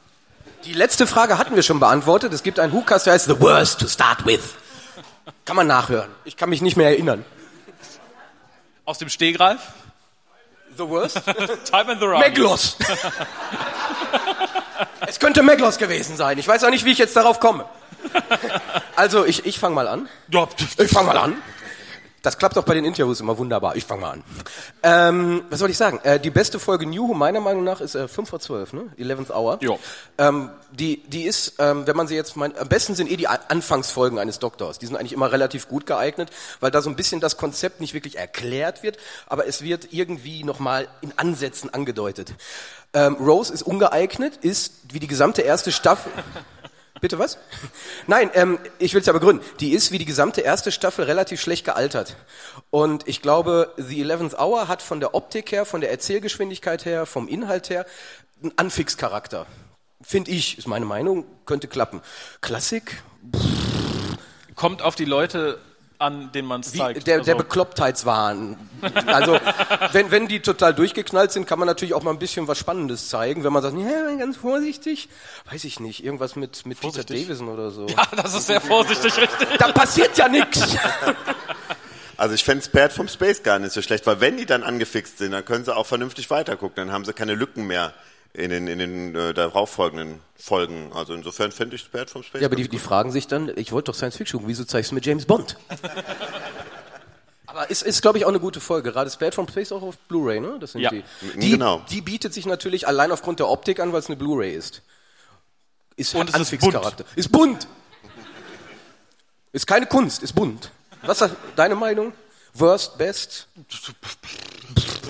Die 0.65 0.75
letzte 0.75 1.07
Frage 1.07 1.39
hatten 1.39 1.57
wir 1.57 1.63
schon 1.63 1.81
beantwortet. 1.81 2.33
Es 2.33 2.43
gibt 2.43 2.59
einen 2.61 2.73
WhoCast, 2.73 3.07
der 3.07 3.15
heißt 3.15 3.27
The 3.27 3.41
Worst 3.41 3.81
to 3.81 3.89
Start 3.89 4.25
With. 4.27 4.55
Kann 5.45 5.57
man 5.57 5.67
nachhören. 5.67 6.11
Ich 6.25 6.37
kann 6.37 6.51
mich 6.51 6.63
nicht 6.63 6.77
mehr 6.77 6.89
erinnern. 6.89 7.25
Aus 8.85 8.99
dem 8.99 9.09
Stehgreif? 9.09 9.61
The 10.77 10.89
Worst? 10.89 11.21
Time 11.65 11.93
and 11.93 12.01
the 12.01 12.07
Run. 12.07 12.21
Meglos. 12.21 12.77
Es 15.07 15.19
könnte 15.19 15.43
Meglos 15.43 15.79
gewesen 15.79 16.17
sein. 16.17 16.39
Ich 16.39 16.47
weiß 16.47 16.63
auch 16.65 16.71
nicht, 16.71 16.85
wie 16.85 16.93
ich 16.93 16.99
jetzt 16.99 17.17
darauf 17.17 17.41
komme. 17.41 17.65
Also, 18.97 19.25
ich, 19.25 19.45
ich 19.47 19.59
fange 19.59 19.75
mal 19.75 19.89
an. 19.89 20.09
Ich 20.79 20.91
fange 20.91 21.09
mal 21.09 21.19
an. 21.19 21.43
Das 22.23 22.39
klappt 22.39 22.57
auch 22.57 22.65
bei 22.65 22.75
den 22.75 22.85
Interviews 22.85 23.21
immer 23.21 23.37
wunderbar. 23.37 23.75
Ich 23.75 23.85
fange 23.85 24.03
mal 24.03 24.11
an. 24.13 24.25
Ähm, 24.85 25.43
was 25.51 25.59
soll 25.59 25.71
ich 25.71 25.77
sagen? 25.77 25.99
Äh, 26.05 26.21
die 26.21 26.31
beste 26.31 26.61
Folge 26.61 26.87
New 26.87 27.09
Who 27.09 27.15
meiner 27.15 27.41
Meinung 27.41 27.65
nach 27.65 27.81
ist 27.81 27.97
äh, 27.97 28.07
5 28.07 28.31
vor 28.31 28.39
12, 28.39 28.73
ne? 28.75 28.83
11th 28.97 29.33
Hour. 29.33 29.59
Ja. 29.61 29.77
Ähm, 30.19 30.51
die, 30.71 31.03
die 31.09 31.25
ist, 31.25 31.55
ähm, 31.59 31.87
wenn 31.87 31.97
man 31.97 32.07
sie 32.07 32.15
jetzt 32.15 32.37
meint, 32.37 32.57
am 32.57 32.69
besten 32.69 32.95
sind 32.95 33.11
eh 33.11 33.17
die 33.17 33.27
Anfangsfolgen 33.27 34.21
eines 34.21 34.39
Doktors. 34.39 34.79
Die 34.79 34.87
sind 34.87 34.97
eigentlich 34.97 35.13
immer 35.13 35.33
relativ 35.33 35.69
gut 35.69 35.85
geeignet, 35.85 36.31
weil 36.61 36.71
da 36.71 36.81
so 36.81 36.91
ein 36.91 36.97
bisschen 36.97 37.21
das 37.21 37.37
Konzept 37.37 37.81
nicht 37.81 37.93
wirklich 37.93 38.17
erklärt 38.19 38.85
wird, 38.85 38.99
aber 39.27 39.47
es 39.49 39.63
wird 39.63 39.93
irgendwie 39.93 40.45
nochmal 40.45 40.87
in 41.01 41.13
Ansätzen 41.17 41.75
angedeutet. 41.75 42.35
Ähm, 42.95 43.17
Rose 43.17 43.53
ist 43.53 43.63
ungeeignet, 43.63 44.37
ist 44.43 44.75
wie 44.93 45.01
die 45.01 45.09
gesamte 45.09 45.43
erste 45.43 45.73
Staffel. 45.73 46.13
Bitte 47.03 47.19
was? 47.19 47.37
Nein, 48.07 48.31
ähm, 48.33 48.59
ich 48.79 48.95
will 48.95 49.01
es 49.01 49.07
ja 49.07 49.13
begründen. 49.13 49.45
Die 49.61 49.73
ist 49.73 49.91
wie 49.91 49.99
die 49.99 50.05
gesamte 50.05 50.41
erste 50.41 50.71
Staffel 50.71 51.05
relativ 51.05 51.41
schlecht 51.41 51.65
gealtert. 51.65 52.17
Und 52.71 53.09
ich 53.09 53.21
glaube, 53.21 53.75
The 53.77 54.01
Eleventh 54.01 54.39
Hour 54.39 54.69
hat 54.69 54.83
von 54.83 55.01
der 55.01 55.15
Optik 55.15 55.51
her, 55.51 55.67
von 55.67 55.81
der 55.81 55.91
Erzählgeschwindigkeit 55.91 56.85
her, 56.85 57.05
vom 57.05 57.27
Inhalt 57.27 57.71
her 57.71 57.87
einen 58.41 58.57
Anfixcharakter. 58.57 59.47
Finde 60.01 60.31
ich, 60.31 60.59
ist 60.59 60.69
meine 60.69 60.85
Meinung, 60.85 61.27
könnte 61.45 61.67
klappen. 61.67 62.01
Klassik, 62.41 63.03
Kommt 64.55 64.83
auf 64.83 64.95
die 64.95 65.05
Leute 65.05 65.59
an, 66.03 66.31
denen 66.33 66.49
man 66.49 66.61
es 66.61 66.73
zeigt. 66.73 67.07
der, 67.07 67.21
der 67.21 67.35
Also- 67.35 67.45
Beklopptheitswahn. 67.45 68.57
Also, 69.07 69.39
wenn, 69.93 70.11
wenn 70.11 70.29
die 70.29 70.41
total 70.41 70.75
durchgeknallt 70.75 71.33
sind, 71.33 71.47
kann 71.47 71.59
man 71.59 71.67
natürlich 71.69 71.95
auch 71.95 72.03
mal 72.03 72.11
ein 72.11 72.19
bisschen 72.19 72.49
was 72.49 72.59
Spannendes 72.59 73.09
zeigen. 73.09 73.45
Wenn 73.45 73.53
man 73.53 73.63
sagt, 73.63 73.77
ja, 73.79 74.15
ganz 74.17 74.37
vorsichtig, 74.37 75.09
weiß 75.51 75.65
ich 75.65 75.81
nicht, 75.81 76.05
irgendwas 76.05 76.37
mit, 76.37 76.67
mit 76.67 76.81
Peter 76.81 77.05
Davison 77.05 77.49
oder 77.49 77.71
so. 77.71 77.87
Ja, 77.87 78.07
das 78.17 78.35
ist 78.35 78.47
sehr 78.49 78.61
vorsichtig, 78.61 79.17
richtig. 79.17 79.49
Da 79.59 79.71
passiert 79.73 80.17
ja 80.19 80.29
nichts. 80.29 80.77
Also 82.17 82.35
ich 82.35 82.45
fände 82.45 82.65
Bad 82.73 82.93
vom 82.93 83.09
Space 83.09 83.43
gar 83.43 83.59
nicht 83.59 83.73
so 83.73 83.83
schlecht, 83.83 84.07
weil 84.07 84.21
wenn 84.21 84.37
die 84.37 84.47
dann 84.47 84.63
angefixt 84.63 85.19
sind, 85.19 85.33
dann 85.33 85.45
können 85.45 85.65
sie 85.65 85.75
auch 85.75 85.87
vernünftig 85.87 86.31
weitergucken, 86.31 86.77
dann 86.77 86.93
haben 86.93 87.05
sie 87.05 87.13
keine 87.13 87.35
Lücken 87.35 87.67
mehr 87.67 87.93
in 88.35 88.51
den, 88.51 88.67
in 88.67 88.79
den 88.79 89.15
äh, 89.15 89.35
darauffolgenden 89.35 90.21
Folgen. 90.35 90.93
Also 90.95 91.15
insofern 91.15 91.53
fände 91.53 91.77
ich 91.77 91.91
Bad 91.91 92.09
vom 92.11 92.23
Space 92.23 92.41
Ja, 92.41 92.49
aber 92.49 92.57
die, 92.57 92.69
die 92.69 92.79
fragen 92.79 93.13
sich 93.13 93.27
dann, 93.27 93.53
ich 93.57 93.73
wollte 93.73 93.93
doch 93.93 93.95
Science 93.95 94.17
Fiction 94.17 94.39
gucken, 94.39 94.49
wieso 94.49 94.65
zeigst 94.65 94.91
du 94.91 94.95
mir 94.95 95.03
James 95.03 95.27
Bond? 95.27 95.57
Aber 97.53 97.69
ist, 97.69 97.83
ist 97.83 98.01
glaube 98.01 98.17
ich, 98.17 98.25
auch 98.25 98.31
eine 98.31 98.41
gute 98.41 98.61
Folge. 98.61 98.93
Gerade 98.93 99.11
Spade 99.11 99.33
from 99.33 99.47
Space 99.47 99.73
auch 99.73 99.83
auf 99.83 99.99
Blu-ray, 99.99 100.41
ne? 100.41 100.57
Das 100.59 100.73
sind 100.73 100.81
Ja, 100.81 100.89
die. 100.89 101.05
Die, 101.37 101.51
genau. 101.51 101.85
die 101.91 102.01
bietet 102.01 102.33
sich 102.33 102.47
natürlich 102.47 102.89
allein 102.89 103.13
aufgrund 103.13 103.41
der 103.41 103.49
Optik 103.49 103.79
an, 103.79 103.93
weil 103.93 103.99
es 103.99 104.07
eine 104.07 104.17
Blu-ray 104.17 104.55
ist. 104.55 104.81
Ist 105.97 106.15
Und 106.15 106.31
es 106.31 106.35
ist 106.35 106.41
Anfixcharakter. 106.41 107.05
Ist 107.15 107.31
bunt. 107.31 107.69
Ist 109.53 109.67
keine 109.67 109.85
Kunst, 109.85 110.23
ist 110.23 110.33
bunt. 110.33 110.71
Was 111.03 111.21
ist 111.21 111.37
deine 111.55 111.75
Meinung? 111.75 112.15
Worst, 112.55 112.97
best? 112.97 113.49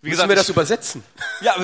Wie 0.00 0.10
Müssen 0.10 0.16
gesagt, 0.16 0.28
wir 0.28 0.36
das 0.36 0.48
ich- 0.48 0.54
übersetzen? 0.54 1.02
Ja, 1.40 1.54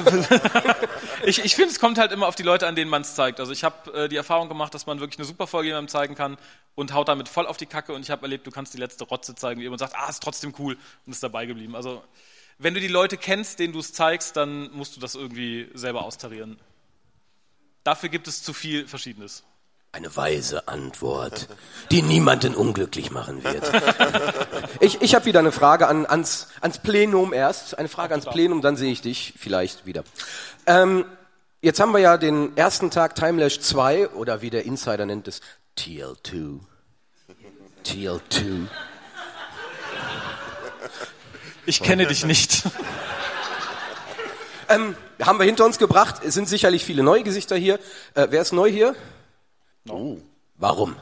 ich, 1.25 1.45
ich 1.45 1.55
finde, 1.57 1.71
es 1.73 1.81
kommt 1.81 1.99
halt 1.99 2.13
immer 2.13 2.27
auf 2.29 2.35
die 2.37 2.43
Leute 2.45 2.67
an, 2.69 2.77
denen 2.77 2.91
man 2.91 3.03
es 3.03 3.15
zeigt. 3.17 3.41
Also 3.41 3.51
ich 3.53 3.65
habe 3.65 3.93
äh, 3.93 4.09
die 4.09 4.17
Erfahrung 4.17 4.49
gemacht, 4.49 4.73
dass 4.75 4.87
man 4.87 5.01
wirklich 5.01 5.19
eine 5.19 5.27
super 5.27 5.47
Folge 5.49 5.69
jemandem 5.69 5.89
zeigen 5.89 6.15
kann 6.15 6.37
und 6.77 6.93
haut 6.95 7.09
damit 7.09 7.29
voll 7.29 7.47
auf 7.47 7.57
die 7.57 7.67
Kacke. 7.67 7.93
Und 7.93 8.03
ich 8.03 8.11
habe 8.11 8.23
erlebt, 8.23 8.47
du 8.47 8.51
kannst 8.53 8.73
die 8.75 8.79
letzte 8.79 9.05
Rotze 9.05 9.35
zeigen, 9.35 9.59
wie 9.61 9.65
jemand 9.65 9.81
sagt, 9.81 9.95
ah, 9.97 10.09
ist 10.09 10.23
trotzdem 10.23 10.55
cool 10.59 10.77
und 11.07 11.13
ist 11.13 11.23
dabei 11.23 11.47
geblieben. 11.47 11.75
Also 11.75 12.03
wenn 12.59 12.75
du 12.75 12.81
die 12.81 12.89
Leute 12.89 13.17
kennst, 13.17 13.59
denen 13.59 13.73
du 13.73 13.81
es 13.81 13.93
zeigst, 13.93 14.37
dann 14.37 14.71
musst 14.73 14.95
du 14.97 15.01
das 15.01 15.15
irgendwie 15.17 15.69
selber 15.75 16.03
austarieren. 16.05 16.59
Dafür 17.83 18.09
gibt 18.09 18.29
es 18.29 18.43
zu 18.45 18.53
viel 18.53 18.87
Verschiedenes. 18.87 19.43
Eine 19.91 20.15
weise 20.17 20.67
Antwort, 20.69 21.49
die 21.91 22.03
niemanden 22.03 22.55
unglücklich 22.55 23.11
machen 23.11 23.43
wird. 23.45 23.71
Ich, 24.85 25.01
ich 25.01 25.15
habe 25.15 25.25
wieder 25.25 25.39
eine 25.39 25.51
Frage 25.51 25.89
an, 25.89 26.05
ans, 26.05 26.49
ans 26.61 26.77
Plenum 26.77 27.33
erst. 27.33 27.79
Eine 27.79 27.89
Frage 27.89 28.13
ans 28.13 28.27
Plenum, 28.27 28.61
dann 28.61 28.77
sehe 28.77 28.93
ich 28.93 29.01
dich 29.01 29.33
vielleicht 29.39 29.87
wieder. 29.87 30.05
Ähm, 30.67 31.07
jetzt 31.63 31.81
haben 31.81 31.93
wir 31.93 32.01
ja 32.01 32.19
den 32.19 32.55
ersten 32.55 32.91
Tag 32.91 33.15
Timelash 33.15 33.61
2 33.61 34.11
oder 34.11 34.43
wie 34.43 34.51
der 34.51 34.67
Insider 34.67 35.07
nennt 35.07 35.27
es, 35.27 35.41
TL2. 35.79 36.61
TL2. 37.87 38.67
Ich 41.65 41.83
kenne 41.83 42.07
dich 42.07 42.27
nicht. 42.27 42.65
Ähm, 44.69 44.97
haben 45.23 45.39
wir 45.39 45.47
hinter 45.47 45.65
uns 45.65 45.79
gebracht. 45.79 46.17
Es 46.25 46.35
sind 46.35 46.47
sicherlich 46.47 46.85
viele 46.85 47.03
neue 47.03 47.23
Gesichter 47.23 47.57
hier. 47.57 47.79
Äh, 48.15 48.27
wer 48.31 48.43
ist 48.43 48.53
neu 48.53 48.71
hier? 48.71 48.95
Oh. 49.89 50.19
Warum? 50.57 50.97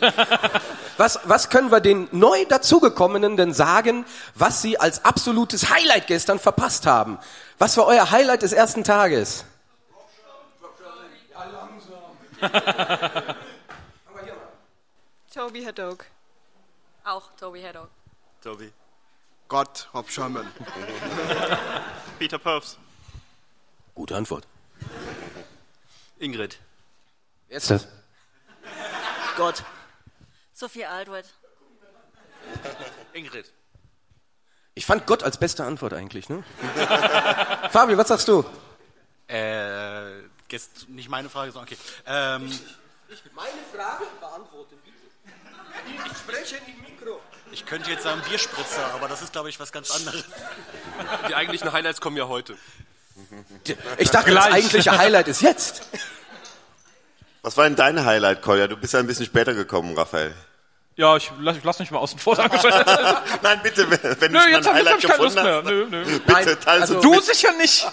Was, 0.96 1.18
was 1.24 1.48
können 1.48 1.70
wir 1.70 1.80
den 1.80 2.08
neu 2.12 2.44
dazugekommenen 2.44 3.38
denn 3.38 3.54
sagen, 3.54 4.04
was 4.34 4.60
sie 4.60 4.78
als 4.78 5.02
absolutes 5.06 5.70
Highlight 5.70 6.08
gestern 6.08 6.38
verpasst 6.38 6.84
haben? 6.84 7.18
Was 7.58 7.78
war 7.78 7.86
euer 7.86 8.10
Highlight 8.10 8.42
des 8.42 8.52
ersten 8.52 8.84
Tages? 8.84 9.46
Toby 15.32 15.64
Haddock. 15.64 16.04
Auch 17.04 17.30
Toby 17.38 17.62
Haddock. 17.62 17.88
Toby. 18.42 18.70
Gott, 19.48 19.88
Hop 19.94 20.10
Sherman. 20.10 20.46
Peter 22.18 22.38
Perfs. 22.38 22.76
Gute 23.94 24.16
Antwort. 24.16 24.46
Ingrid. 26.18 26.58
Wer 27.48 27.56
ist 27.56 27.70
das? 27.70 27.88
Gott. 29.40 29.64
Sophie 30.52 30.84
Aldred. 30.84 31.24
Ingrid. 33.14 33.50
Ich 34.74 34.84
fand 34.84 35.06
Gott 35.06 35.22
als 35.22 35.38
beste 35.38 35.64
Antwort 35.64 35.94
eigentlich, 35.94 36.28
ne? 36.28 36.44
Fabio, 37.70 37.96
was 37.96 38.08
sagst 38.08 38.28
du? 38.28 38.44
Äh, 39.28 40.24
jetzt 40.50 40.90
nicht 40.90 41.08
meine 41.08 41.30
Frage, 41.30 41.52
sondern 41.52 41.72
okay. 41.72 41.80
Ähm, 42.06 42.52
Meine 43.34 43.50
Frage 43.74 44.04
beantworten, 44.20 44.76
bitte. 44.84 46.04
Ich 46.04 46.18
spreche 46.18 46.56
in 46.56 46.66
die 46.66 46.90
Mikro. 46.90 47.18
ich 47.50 47.64
könnte 47.64 47.90
jetzt 47.90 48.02
sagen 48.02 48.20
Bierspritzer, 48.28 48.92
aber 48.92 49.08
das 49.08 49.22
ist, 49.22 49.32
glaube 49.32 49.48
ich, 49.48 49.58
was 49.58 49.72
ganz 49.72 49.90
anderes. 49.90 50.22
Die 51.30 51.34
eigentlichen 51.34 51.72
Highlights 51.72 52.02
kommen 52.02 52.18
ja 52.18 52.28
heute. 52.28 52.58
Ich 53.96 54.10
dachte, 54.10 54.34
das 54.34 54.44
eigentliche 54.52 54.98
Highlight 54.98 55.28
ist 55.28 55.40
jetzt. 55.40 55.82
Was 57.42 57.56
war 57.56 57.64
denn 57.64 57.76
dein 57.76 58.04
Highlight, 58.04 58.42
Kolja? 58.42 58.66
Du 58.66 58.76
bist 58.76 58.92
ja 58.92 59.00
ein 59.00 59.06
bisschen 59.06 59.26
später 59.26 59.54
gekommen, 59.54 59.96
Raphael. 59.96 60.34
Ja, 60.96 61.16
ich 61.16 61.30
lasse 61.40 61.60
lass 61.62 61.78
mich 61.78 61.90
mal 61.90 61.98
außen 61.98 62.18
vor. 62.18 62.36
Nein, 63.42 63.60
bitte, 63.62 63.90
wenn 63.90 64.32
nö, 64.32 64.38
du 64.38 64.50
jetzt 64.50 64.68
ein 64.68 64.74
Highlight 64.74 65.02
hab 65.02 65.18
gefunden 65.18 65.38
hast. 65.38 65.64
Nö, 65.64 65.86
nö. 65.88 66.04
Bitte, 66.04 66.22
Nein, 66.26 66.46
also, 66.66 66.98
also, 66.98 67.00
du 67.00 67.20
sicher 67.20 67.52
nicht. 67.56 67.90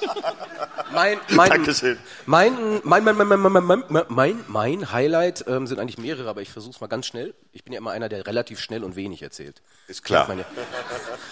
mein, 0.92 1.18
mein, 1.30 1.50
Dankeschön. 1.50 1.98
Mein, 2.26 2.82
mein, 2.84 3.06
mein, 3.06 3.16
mein, 3.16 3.40
mein, 3.40 3.84
mein, 3.88 4.04
mein, 4.10 4.44
mein 4.48 4.92
Highlight 4.92 5.46
ähm, 5.48 5.68
sind 5.68 5.80
eigentlich 5.80 5.98
mehrere, 5.98 6.28
aber 6.28 6.42
ich 6.42 6.50
versuche 6.50 6.74
es 6.76 6.82
mal 6.82 6.88
ganz 6.88 7.06
schnell. 7.06 7.34
Ich 7.54 7.64
bin 7.64 7.72
ja 7.72 7.78
immer 7.78 7.92
einer, 7.92 8.10
der 8.10 8.28
relativ 8.28 8.60
schnell 8.60 8.84
und 8.84 8.98
wenig 8.98 9.22
erzählt. 9.22 9.62
Ist 9.88 10.04
klar. 10.04 10.28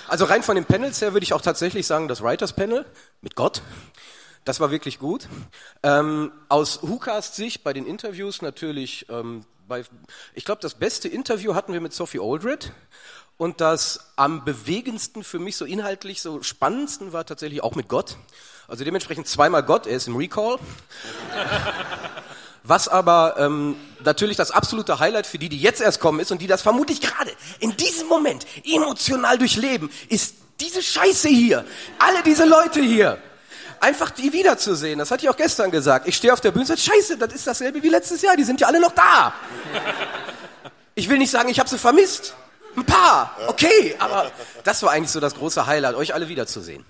also 0.07 0.23
rein 0.25 0.43
von 0.43 0.55
den 0.55 0.63
Panels 0.63 1.01
her 1.01 1.11
würde 1.11 1.25
ich 1.25 1.33
auch 1.33 1.41
tatsächlich 1.41 1.85
sagen, 1.87 2.07
das 2.07 2.21
Writers 2.21 2.53
Panel 2.53 2.85
mit 3.19 3.35
Gott 3.35 3.61
das 4.45 4.59
war 4.59 4.71
wirklich 4.71 4.99
gut. 4.99 5.27
Ähm, 5.83 6.31
aus 6.47 6.81
Hukas 6.83 7.35
Sicht 7.35 7.63
bei 7.63 7.73
den 7.73 7.85
Interviews 7.85 8.41
natürlich, 8.41 9.07
ähm, 9.09 9.43
bei, 9.67 9.83
ich 10.35 10.45
glaube, 10.45 10.61
das 10.61 10.75
beste 10.75 11.07
Interview 11.07 11.55
hatten 11.55 11.73
wir 11.73 11.81
mit 11.81 11.93
Sophie 11.93 12.19
Aldred. 12.21 12.71
Und 13.37 13.59
das 13.59 14.13
am 14.15 14.45
bewegendsten 14.45 15.23
für 15.23 15.39
mich 15.39 15.57
so 15.57 15.65
inhaltlich 15.65 16.21
so 16.21 16.41
spannendsten 16.41 17.11
war 17.11 17.25
tatsächlich 17.25 17.61
auch 17.61 17.75
mit 17.75 17.89
Gott. 17.89 18.17
Also 18.67 18.85
dementsprechend 18.85 19.27
zweimal 19.27 19.63
Gott, 19.63 19.87
er 19.87 19.97
ist 19.97 20.07
im 20.07 20.15
Recall. 20.15 20.57
Was 22.63 22.87
aber 22.87 23.35
ähm, 23.37 23.75
natürlich 24.03 24.37
das 24.37 24.51
absolute 24.51 24.99
Highlight 24.99 25.27
für 25.27 25.37
die, 25.37 25.49
die 25.49 25.59
jetzt 25.59 25.81
erst 25.81 25.99
kommen 25.99 26.19
ist 26.19 26.31
und 26.31 26.41
die 26.41 26.47
das 26.47 26.61
vermutlich 26.61 27.01
gerade 27.01 27.31
in 27.59 27.75
diesem 27.75 28.07
Moment 28.07 28.45
emotional 28.63 29.37
durchleben, 29.37 29.89
ist 30.07 30.35
diese 30.59 30.81
Scheiße 30.81 31.27
hier. 31.27 31.65
Alle 31.99 32.23
diese 32.23 32.45
Leute 32.45 32.81
hier. 32.81 33.21
Einfach 33.79 34.09
die 34.11 34.31
wiederzusehen. 34.33 34.99
Das 34.99 35.09
hatte 35.11 35.23
ich 35.23 35.29
auch 35.29 35.37
gestern 35.37 35.71
gesagt. 35.71 36.07
Ich 36.07 36.15
stehe 36.15 36.31
auf 36.33 36.41
der 36.41 36.51
Bühne 36.51 36.63
und 36.63 36.67
sage, 36.67 36.81
Scheiße, 36.81 37.17
das 37.17 37.33
ist 37.33 37.47
dasselbe 37.47 37.81
wie 37.83 37.89
letztes 37.89 38.21
Jahr. 38.21 38.35
Die 38.35 38.43
sind 38.43 38.59
ja 38.61 38.67
alle 38.67 38.79
noch 38.79 38.91
da. 38.91 39.33
Ich 40.97 41.09
will 41.09 41.17
nicht 41.17 41.29
sagen, 41.29 41.49
ich 41.49 41.59
habe 41.59 41.67
sie 41.67 41.77
vermisst. 41.77 42.35
Ein 42.77 42.85
paar, 42.85 43.35
okay, 43.47 43.97
aber 43.99 44.31
das 44.63 44.81
war 44.81 44.91
eigentlich 44.91 45.11
so 45.11 45.19
das 45.19 45.35
große 45.35 45.65
Highlight, 45.65 45.93
euch 45.95 46.13
alle 46.13 46.29
wiederzusehen. 46.29 46.85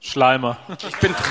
Schleimer. 0.00 0.56
Ich 0.68 0.96
bin 0.96 1.14
Hat 1.14 1.26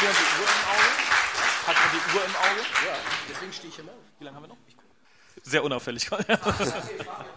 jemand 0.00 0.18
die 0.18 0.40
Uhr 0.40 0.48
im 0.48 0.64
Auge? 0.72 0.88
Hat 1.66 1.76
man 1.76 1.90
die 1.92 2.00
Uhr 2.16 2.24
im 2.24 2.36
Auge? 2.36 2.60
Ja, 2.86 2.94
deswegen 3.30 3.52
stehe 3.52 3.70
ich 3.70 3.78
immer 3.78 3.92
auf. 3.92 3.98
Wie 4.18 4.24
lange 4.24 4.36
haben 4.36 4.44
wir 4.44 4.48
noch? 4.48 4.56
Sehr 5.42 5.62
unauffällig. 5.62 6.08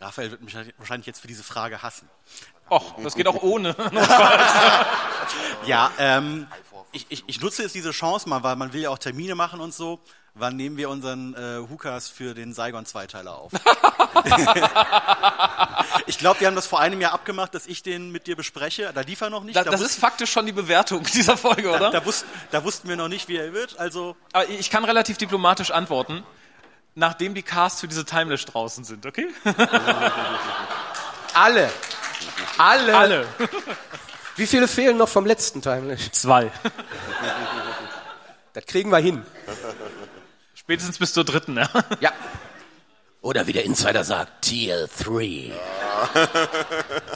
Raphael 0.00 0.30
wird 0.30 0.42
mich 0.42 0.54
wahrscheinlich 0.78 1.06
jetzt 1.06 1.20
für 1.20 1.28
diese 1.28 1.42
Frage 1.42 1.82
hassen. 1.82 2.08
Och, 2.70 2.94
das 3.02 3.14
geht 3.14 3.26
auch 3.26 3.42
ohne. 3.42 3.74
Ja, 5.66 5.90
ähm, 5.98 6.46
ich, 6.92 7.06
ich, 7.10 7.24
ich 7.26 7.40
nutze 7.40 7.62
jetzt 7.62 7.74
diese 7.74 7.90
Chance 7.90 8.28
mal, 8.28 8.42
weil 8.42 8.56
man 8.56 8.72
will 8.72 8.80
ja 8.82 8.90
auch 8.90 8.98
Termine 8.98 9.34
machen 9.34 9.60
und 9.60 9.74
so. 9.74 10.00
Wann 10.34 10.56
nehmen 10.56 10.76
wir 10.76 10.88
unseren 10.88 11.34
äh, 11.34 11.58
Hukas 11.68 12.08
für 12.08 12.32
den 12.32 12.54
Saigon-Zweiteiler 12.54 13.36
auf? 13.36 13.50
ich 16.06 16.16
glaube, 16.18 16.40
wir 16.40 16.46
haben 16.46 16.54
das 16.54 16.68
vor 16.68 16.78
einem 16.80 17.00
Jahr 17.00 17.12
abgemacht, 17.12 17.54
dass 17.54 17.66
ich 17.66 17.82
den 17.82 18.12
mit 18.12 18.28
dir 18.28 18.36
bespreche. 18.36 18.92
Da 18.94 19.00
lief 19.00 19.20
er 19.20 19.30
noch 19.30 19.42
nicht. 19.42 19.56
Da, 19.56 19.64
Da 19.64 19.72
das 19.72 19.80
ist 19.80 19.98
faktisch 19.98 20.30
schon 20.30 20.46
die 20.46 20.52
Bewertung 20.52 21.02
dieser 21.12 21.36
Folge, 21.36 21.64
da, 21.64 21.76
oder? 21.76 21.90
da, 21.90 22.06
wus 22.06 22.24
da 22.52 22.62
wussten 22.62 22.88
wir 22.88 22.96
noch 22.96 23.08
nicht, 23.08 23.26
wie 23.28 23.36
er 23.36 23.52
wird. 23.52 23.78
Also 23.78 24.16
Aber 24.32 24.48
ich 24.48 24.70
kann 24.70 24.84
relativ 24.84 25.18
diplomatisch 25.18 25.72
antworten, 25.72 26.22
nachdem 26.98 27.34
die 27.34 27.42
Casts 27.42 27.80
für 27.80 27.88
diese 27.88 28.04
Timeless 28.04 28.44
draußen 28.44 28.84
sind, 28.84 29.06
okay? 29.06 29.28
Alle. 31.34 31.70
Alle. 32.58 32.96
Alle. 32.96 33.26
Wie 34.34 34.46
viele 34.46 34.66
fehlen 34.66 34.96
noch 34.96 35.08
vom 35.08 35.24
letzten 35.24 35.62
Timeless? 35.62 36.10
Zwei. 36.10 36.50
Das 38.52 38.66
kriegen 38.66 38.90
wir 38.90 38.98
hin. 38.98 39.24
Spätestens 40.54 40.98
bis 40.98 41.12
zur 41.12 41.24
dritten, 41.24 41.56
ja. 41.56 41.68
Ja. 42.00 42.12
Oder 43.20 43.46
wie 43.46 43.52
der 43.52 43.64
Insider 43.64 44.02
sagt, 44.02 44.42
Tier 44.42 44.88
3. 45.04 45.52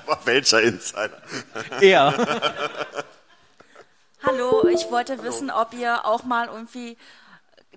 Aber 0.06 0.20
welcher 0.24 0.62
Insider? 0.62 1.22
Er. 1.80 2.14
Hallo, 4.24 4.68
ich 4.68 4.88
wollte 4.90 5.22
wissen, 5.24 5.50
ob 5.50 5.74
ihr 5.74 6.04
auch 6.04 6.22
mal 6.22 6.46
irgendwie 6.46 6.96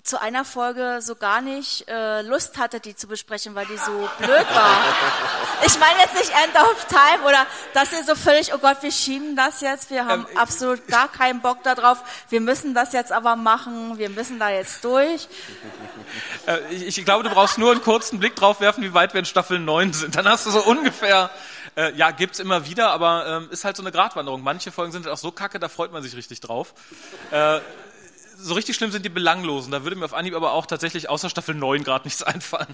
zu 0.05 0.21
einer 0.21 0.45
Folge 0.45 0.99
so 1.01 1.15
gar 1.15 1.41
nicht 1.41 1.89
äh, 1.89 2.21
Lust 2.21 2.59
hattet, 2.59 2.85
die 2.85 2.95
zu 2.95 3.07
besprechen, 3.07 3.55
weil 3.55 3.65
die 3.65 3.77
so 3.77 3.91
blöd 4.19 4.45
war. 4.53 4.77
Ich 5.65 5.79
meine 5.79 5.99
jetzt 5.99 6.13
nicht 6.13 6.29
End 6.29 6.55
of 6.55 6.85
Time 6.85 7.27
oder 7.27 7.47
dass 7.73 7.91
ihr 7.91 8.03
so 8.03 8.13
völlig, 8.13 8.53
oh 8.53 8.59
Gott, 8.59 8.77
wir 8.81 8.91
schieben 8.91 9.35
das 9.35 9.61
jetzt, 9.61 9.89
wir 9.89 10.05
haben 10.05 10.27
absolut 10.35 10.87
gar 10.87 11.07
keinen 11.11 11.41
Bock 11.41 11.63
darauf, 11.63 11.97
wir 12.29 12.39
müssen 12.39 12.75
das 12.75 12.93
jetzt 12.93 13.11
aber 13.11 13.35
machen, 13.35 13.97
wir 13.97 14.09
müssen 14.09 14.37
da 14.39 14.49
jetzt 14.49 14.83
durch. 14.85 15.27
Äh, 16.47 16.59
ich, 16.69 16.99
ich 16.99 17.05
glaube, 17.05 17.23
du 17.23 17.31
brauchst 17.31 17.57
nur 17.57 17.71
einen 17.71 17.81
kurzen 17.81 18.19
Blick 18.19 18.35
drauf 18.35 18.61
werfen, 18.61 18.83
wie 18.83 18.93
weit 18.93 19.13
wir 19.13 19.19
in 19.19 19.25
Staffel 19.25 19.57
9 19.57 19.91
sind. 19.93 20.15
Dann 20.15 20.27
hast 20.27 20.45
du 20.45 20.51
so 20.51 20.63
ungefähr, 20.63 21.31
äh, 21.75 21.91
ja, 21.93 22.11
gibt's 22.11 22.37
immer 22.37 22.67
wieder, 22.67 22.91
aber 22.91 23.25
ähm, 23.27 23.47
ist 23.49 23.65
halt 23.65 23.75
so 23.75 23.81
eine 23.81 23.91
Gratwanderung. 23.91 24.43
Manche 24.43 24.71
Folgen 24.71 24.91
sind 24.91 25.05
halt 25.05 25.13
auch 25.13 25.17
so 25.17 25.31
kacke, 25.31 25.59
da 25.59 25.67
freut 25.67 25.91
man 25.91 26.03
sich 26.03 26.15
richtig 26.15 26.39
drauf. 26.41 26.75
So 28.37 28.53
richtig 28.53 28.75
schlimm 28.75 28.91
sind 28.91 29.05
die 29.05 29.09
Belanglosen. 29.09 29.71
Da 29.71 29.83
würde 29.83 29.95
mir 29.95 30.05
auf 30.05 30.13
Anhieb 30.13 30.35
aber 30.35 30.51
auch 30.53 30.65
tatsächlich 30.65 31.09
außer 31.09 31.29
Staffel 31.29 31.55
9 31.55 31.83
gerade 31.83 32.05
nichts 32.05 32.23
einfallen. 32.23 32.73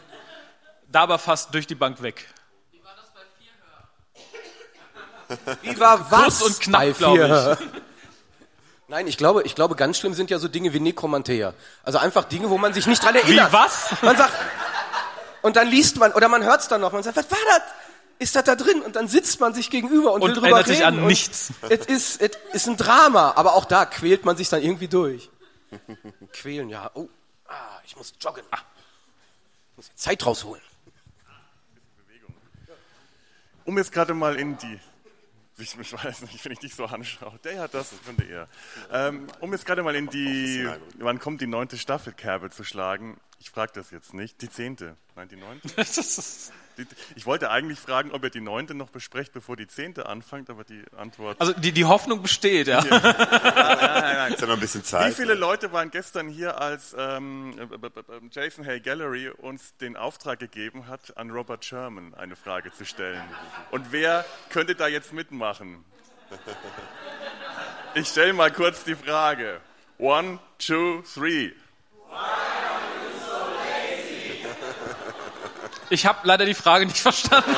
Da 0.92 1.02
aber 1.02 1.20
fast 1.20 1.54
durch 1.54 1.68
die 1.68 1.76
Bank 1.76 2.02
weg. 2.02 2.28
Wie 5.62 5.80
war 5.80 6.12
was? 6.12 6.40
Kurz 6.40 6.42
und 6.42 6.60
knapp, 6.60 6.82
bei 6.82 6.92
glaube 6.92 7.26
vier? 7.26 7.58
Nein, 8.90 9.08
ich 9.08 9.18
glaube, 9.18 9.44
ich 9.44 9.56
glaube, 9.56 9.76
ganz 9.76 9.98
schlimm 9.98 10.14
sind 10.14 10.30
ja 10.30 10.38
so 10.38 10.50
Dinge 10.50 10.74
wie 10.74 10.82
Nekromantea. 10.82 11.54
Also 11.84 11.98
einfach 11.98 12.26
Dinge, 12.26 12.50
wo 12.50 12.58
man 12.58 12.74
sich 12.74 12.88
nicht 12.88 13.02
dran 13.02 13.16
erinnert. 13.16 13.50
Wie 13.50 13.54
was? 13.54 13.92
Man 14.02 14.18
sagt, 14.18 14.34
und 15.42 15.56
dann 15.56 15.70
liest 15.70 15.98
man, 15.98 16.12
oder 16.12 16.28
man 16.28 16.44
hört 16.44 16.60
es 16.62 16.68
dann 16.68 16.82
noch, 16.82 16.92
man 16.92 17.02
sagt, 17.02 17.16
was 17.16 17.32
war 17.32 17.38
das? 17.48 17.62
Ist 18.20 18.36
das 18.36 18.44
da 18.44 18.56
drin? 18.56 18.82
Und 18.82 18.98
dann 18.98 19.08
sitzt 19.08 19.40
man 19.40 19.54
sich 19.54 19.70
gegenüber 19.70 20.12
und, 20.12 20.22
Und 20.22 20.30
will 20.30 20.36
drüber 20.36 20.48
erinnert 20.48 20.68
reden. 20.68 20.76
sich 20.78 20.86
an 20.86 21.06
nichts. 21.08 21.54
Es 21.70 21.86
ist, 21.86 22.22
es 22.22 22.32
ist 22.52 22.68
ein 22.68 22.76
Drama, 22.76 23.32
aber 23.38 23.54
auch 23.56 23.64
da 23.66 23.86
quält 23.86 24.26
man 24.26 24.36
sich 24.36 24.50
dann 24.50 24.62
irgendwie 24.62 24.90
durch. 24.90 25.30
Quälen, 26.34 26.70
ja. 26.70 26.92
Oh, 26.94 27.10
ah, 27.48 27.80
ich 27.86 27.96
muss 27.96 28.14
joggen. 28.20 28.44
Ah, 28.52 28.60
ich 29.72 29.78
muss 29.78 29.96
Zeit 29.96 30.26
rausholen. 30.26 30.62
Um 33.66 33.78
jetzt 33.78 33.92
gerade 33.92 34.14
mal 34.14 34.36
in 34.36 34.58
die. 34.58 34.80
Ich, 35.58 35.78
ich 35.78 35.94
weiß 35.94 36.24
nicht, 36.24 36.44
wenn 36.44 36.52
ich 36.54 36.60
dich 36.60 36.74
so 36.74 36.86
anschaue. 36.86 37.38
Der 37.44 37.62
hat 37.62 37.74
das, 37.74 37.92
das 37.92 38.04
könnte 38.04 38.24
er. 38.24 38.48
Ähm, 38.92 39.28
um 39.40 39.52
jetzt 39.52 39.66
gerade 39.66 39.84
mal 39.84 39.96
in 39.96 40.08
die. 40.08 40.68
Wann 40.98 41.20
kommt 41.20 41.42
die 41.42 41.48
neunte 41.48 41.78
Staffel 41.78 42.14
Kerbe 42.14 42.50
zu 42.50 42.64
schlagen? 42.64 43.20
Ich 43.42 43.50
frage 43.50 43.72
das 43.74 43.90
jetzt 43.90 44.14
nicht. 44.14 44.40
Die 44.44 44.52
zehnte. 44.52 44.96
Nein, 45.16 45.28
die 45.28 45.36
neunte. 45.36 45.68
Die, 46.78 46.88
ich 47.16 47.26
wollte 47.26 47.52
eigentlich 47.52 47.80
fragen, 47.80 48.12
ob 48.12 48.24
ihr 48.24 48.30
die 48.30 48.40
neunte 48.40 48.74
noch 48.74 48.90
besprecht, 48.90 49.34
bevor 49.34 49.58
die 49.58 49.68
zehnte 49.68 50.06
anfängt, 50.06 50.50
aber 50.50 50.64
die 50.64 50.82
Antwort. 50.96 51.42
Also 51.42 51.52
die, 51.52 51.74
die 51.74 51.84
Hoffnung 51.84 52.22
besteht, 52.22 52.68
ja. 52.68 52.80
Ist 52.80 52.90
ja 54.40 54.48
noch 54.48 54.54
ein 54.54 54.60
bisschen 54.62 54.82
Zeit. 54.82 55.12
Wie 55.12 55.16
viele 55.16 55.34
Leute 55.34 55.74
waren 55.74 55.92
gestern 55.92 56.30
hier, 56.30 56.62
als 56.62 56.96
ähm, 56.98 57.60
äh, 57.60 57.90
Jason 58.32 58.66
Hay 58.66 58.80
Gallery 58.80 59.28
uns 59.28 59.76
den 59.82 59.98
Auftrag 59.98 60.40
gegeben 60.40 60.88
hat, 60.88 61.18
an 61.18 61.30
Robert 61.30 61.66
Sherman 61.66 62.14
eine 62.14 62.38
Frage 62.38 62.72
zu 62.72 62.86
stellen? 62.86 63.22
Und 63.72 63.92
wer 63.92 64.24
könnte 64.50 64.74
da 64.74 64.88
jetzt 64.88 65.12
mitmachen? 65.12 65.84
Ich 67.96 68.08
stelle 68.08 68.32
mal 68.32 68.50
kurz 68.50 68.86
die 68.86 68.96
Frage. 68.96 69.60
One, 69.98 70.40
two, 70.58 71.04
three. 71.14 71.52
Ich 75.92 76.06
habe 76.06 76.20
leider 76.24 76.46
die 76.46 76.54
Frage 76.54 76.86
nicht 76.86 77.00
verstanden. 77.00 77.54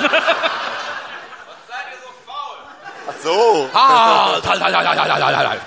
Ach 3.08 3.13
so. 3.22 3.69
Halt, 3.72 4.46
halt, 4.48 4.63
halt, 4.63 4.76
halt, 4.76 4.88
halt, 4.88 5.00
halt, 5.00 5.24
halt, 5.24 5.50
halt. 5.50 5.62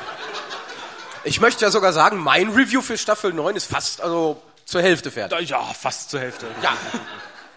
Ich 1.23 1.41
möchte 1.41 1.65
ja 1.65 1.71
sogar 1.71 1.93
sagen, 1.93 2.19
mein 2.19 2.51
Review 2.51 2.83
für 2.83 2.99
Staffel 2.99 3.33
9 3.33 3.55
ist 3.55 3.71
fast 3.71 4.01
also 4.01 4.43
zur 4.65 4.83
Hälfte 4.83 5.13
fertig. 5.13 5.49
Ja, 5.49 5.63
fast 5.63 6.11
zur 6.11 6.21
Hälfte. 6.21 6.47
Ja. 6.61 6.77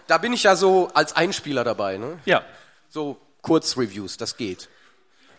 Da 0.06 0.18
bin 0.18 0.32
ich 0.32 0.44
ja 0.44 0.54
so 0.54 0.90
als 0.94 1.16
Einspieler 1.16 1.64
dabei, 1.64 1.96
ne? 1.96 2.18
Ja. 2.24 2.42
So 2.88 3.20
Kurzreviews, 3.42 4.16
das 4.16 4.36
geht. 4.36 4.68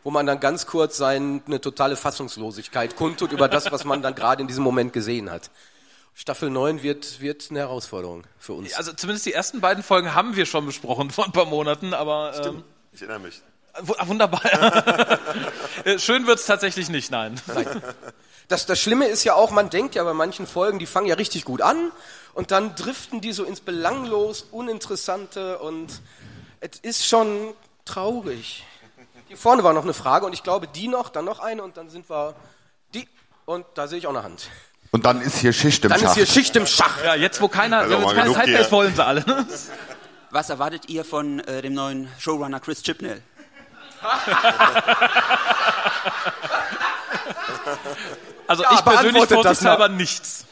Wo 0.04 0.12
man 0.12 0.26
dann 0.26 0.42
ganz 0.42 0.66
kurz 0.66 0.98
seine 0.98 1.62
totale 1.62 1.96
Fassungslosigkeit 1.96 2.98
kundtut 2.98 3.32
über 3.32 3.48
das, 3.48 3.72
was 3.72 3.86
man 3.86 4.02
dann 4.02 4.16
gerade 4.16 4.42
in 4.42 4.48
diesem 4.48 4.66
Moment 4.66 4.92
gesehen 4.92 5.32
hat. 5.32 5.50
Staffel 6.14 6.50
9 6.50 6.84
wird, 6.84 7.22
wird 7.22 7.48
eine 7.50 7.60
Herausforderung 7.60 8.24
für 8.38 8.54
uns. 8.54 8.74
Also 8.74 8.94
zumindest 8.94 9.26
die 9.26 9.34
ersten 9.34 9.62
beiden 9.62 9.84
Folgen 9.84 10.14
haben 10.14 10.36
wir 10.36 10.46
schon 10.46 10.66
besprochen 10.66 11.10
vor 11.10 11.26
ein 11.26 11.32
paar 11.32 11.46
Monaten, 11.46 11.94
aber 11.94 12.34
ähm, 12.46 12.64
Ich 12.92 13.02
erinnere 13.02 13.20
mich. 13.20 13.42
ah, 13.74 14.08
wunderbar. 14.08 14.42
Äh, 15.86 15.98
Schön 15.98 16.28
wird's 16.28 16.46
tatsächlich 16.46 16.90
nicht, 16.90 17.10
nein. 17.10 17.42
Das, 18.50 18.66
das 18.68 18.80
Schlimme 18.80 19.06
ist 19.08 19.24
ja 19.24 19.34
auch, 19.34 19.50
man 19.50 19.70
denkt 19.72 19.96
ja 19.96 20.04
bei 20.04 20.14
manchen 20.14 20.46
Folgen, 20.46 20.78
die 20.78 20.86
fangen 20.86 21.08
ja 21.08 21.16
richtig 21.16 21.44
gut 21.46 21.62
an 21.62 21.92
und 22.34 22.52
dann 22.52 22.76
driften 22.76 23.20
die 23.22 23.32
so 23.32 23.44
ins 23.46 23.62
Belanglos, 23.62 24.44
Uninteressante 24.52 25.58
und 25.60 26.02
es 26.60 26.78
ist 26.82 27.08
schon 27.08 27.54
traurig. 27.86 28.64
Hier 29.28 29.38
vorne 29.38 29.64
war 29.64 29.74
noch 29.74 29.84
eine 29.84 29.94
Frage 29.94 30.26
und 30.26 30.34
ich 30.34 30.44
glaube, 30.44 30.68
die 30.68 30.88
noch, 30.88 31.10
dann 31.10 31.26
noch 31.26 31.40
eine 31.40 31.64
und 31.64 31.78
dann 31.78 31.90
sind 31.90 32.10
wir 32.10 32.36
die 32.94 33.08
und 33.46 33.66
da 33.74 33.88
sehe 33.88 33.98
ich 33.98 34.06
auch 34.06 34.12
eine 34.12 34.24
Hand. 34.24 34.50
Und 34.94 35.06
dann 35.06 35.22
ist 35.22 35.38
hier 35.38 35.54
Schicht 35.54 35.84
im 35.86 35.90
Dann 35.90 36.00
Schach. 36.02 36.10
ist 36.10 36.16
hier 36.16 36.26
Schicht 36.26 36.56
im 36.56 36.66
Schach. 36.68 37.02
Ja, 37.04 37.16
jetzt 37.16 37.40
wo 37.42 37.48
keiner, 37.48 37.80
Also 37.80 37.98
jetzt 37.98 38.14
keine 38.14 38.34
Zeit 38.34 38.48
mehr 38.48 38.60
ist, 38.62 38.72
wollen 38.72 38.94
sie 38.94 39.04
alle. 39.06 39.24
Was 40.32 40.50
erwartet 40.50 40.90
ihr 40.90 41.06
von 41.06 41.40
äh, 41.42 41.62
dem 41.62 41.74
neuen 41.74 42.08
Showrunner 42.20 42.60
Chris 42.60 42.82
Chibnall? 42.84 43.22
Also 48.48 48.64
Ja, 48.64 48.74
ich 48.74 48.82
persönlich 48.84 49.26
vorsichtshalber 49.26 49.88
nichts. 49.90 50.46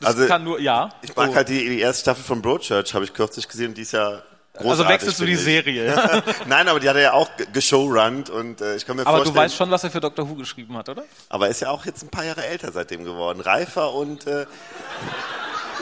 Das 0.00 0.10
Also, 0.14 0.26
kann 0.26 0.44
nur, 0.44 0.60
ja. 0.60 0.90
Ich 1.02 1.14
mag 1.16 1.30
Oh. 1.30 1.34
halt 1.34 1.48
die, 1.48 1.68
die 1.68 1.80
erste 1.80 2.02
Staffel 2.02 2.22
von 2.24 2.42
Broadchurch, 2.42 2.94
habe 2.94 3.04
ich 3.04 3.12
kürzlich 3.14 3.48
gesehen, 3.48 3.74
die 3.74 3.82
ist 3.82 3.92
ja. 3.92 4.22
Also 4.58 4.86
wechselst 4.88 5.20
du 5.20 5.24
die. 5.26 5.36
Serie. 5.36 6.22
Nein, 6.46 6.68
aber 6.68 6.80
die 6.80 6.88
hat 6.88 6.96
er 6.96 7.02
ja 7.02 7.12
auch 7.12 7.28
ge- 7.36 7.46
geshowrunnt 7.52 8.30
und 8.30 8.60
äh, 8.60 8.76
ich 8.76 8.86
kann 8.86 8.96
mir 8.96 9.02
Aber 9.02 9.18
vorstellen. 9.18 9.34
du 9.34 9.40
weißt 9.40 9.54
schon, 9.56 9.70
was 9.70 9.84
er 9.84 9.90
für 9.90 10.00
Dr. 10.00 10.28
Who 10.28 10.34
geschrieben 10.34 10.76
hat, 10.76 10.88
oder? 10.88 11.04
Aber 11.28 11.46
er 11.46 11.50
ist 11.50 11.60
ja 11.60 11.70
auch 11.70 11.84
jetzt 11.84 12.02
ein 12.02 12.08
paar 12.08 12.24
Jahre 12.24 12.44
älter 12.46 12.72
seitdem 12.72 13.04
geworden, 13.04 13.40
reifer 13.40 13.92
und 13.92 14.26
äh, 14.26 14.46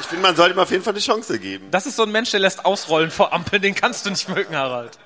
ich 0.01 0.07
finde, 0.07 0.23
man 0.23 0.37
sollte 0.37 0.55
ihm 0.55 0.59
auf 0.59 0.71
jeden 0.71 0.83
Fall 0.83 0.93
eine 0.93 1.01
Chance 1.01 1.39
geben. 1.39 1.71
Das 1.71 1.87
ist 1.87 1.97
so 1.97 2.03
ein 2.03 2.11
Mensch, 2.11 2.31
der 2.33 2.41
lässt 2.41 2.65
ausrollen 2.65 3.11
vor 3.11 3.33
Ampeln, 3.33 3.63
den 3.63 3.75
kannst 3.75 4.05
du 4.07 4.11
nicht 4.11 4.29
mögen, 4.29 4.57
Harald. 4.57 4.99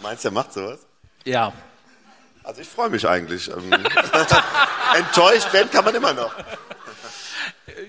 Meinst 0.00 0.24
du, 0.24 0.28
er 0.28 0.32
macht 0.32 0.52
sowas? 0.52 0.80
Ja. 1.24 1.52
Also 2.42 2.62
ich 2.62 2.68
freue 2.68 2.88
mich 2.88 3.06
eigentlich. 3.06 3.48
Ähm, 3.48 3.70
enttäuscht 4.96 5.52
werden 5.52 5.70
kann 5.70 5.84
man 5.84 5.94
immer 5.94 6.14
noch. 6.14 6.32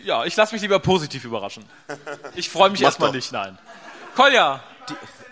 Ja, 0.04 0.26
ich 0.26 0.36
lasse 0.36 0.54
mich 0.54 0.62
lieber 0.62 0.80
positiv 0.80 1.24
überraschen. 1.24 1.66
Ich 2.36 2.50
freue 2.50 2.70
mich 2.70 2.82
erstmal 2.82 3.10
doch. 3.10 3.16
nicht, 3.16 3.32
nein. 3.32 3.58
Kolja, 4.16 4.62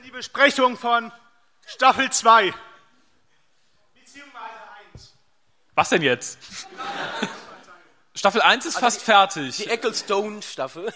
Die 0.05 0.11
Besprechung 0.11 0.77
von 0.77 1.11
Staffel 1.65 2.09
2. 2.09 2.53
was 5.75 5.89
denn 5.89 6.01
jetzt? 6.01 6.37
Staffel 8.13 8.41
1 8.41 8.65
ist 8.65 8.79
fast 8.79 9.01
fertig. 9.01 9.55
Die 9.57 9.67
Ecclestone-Staffel. 9.67 10.93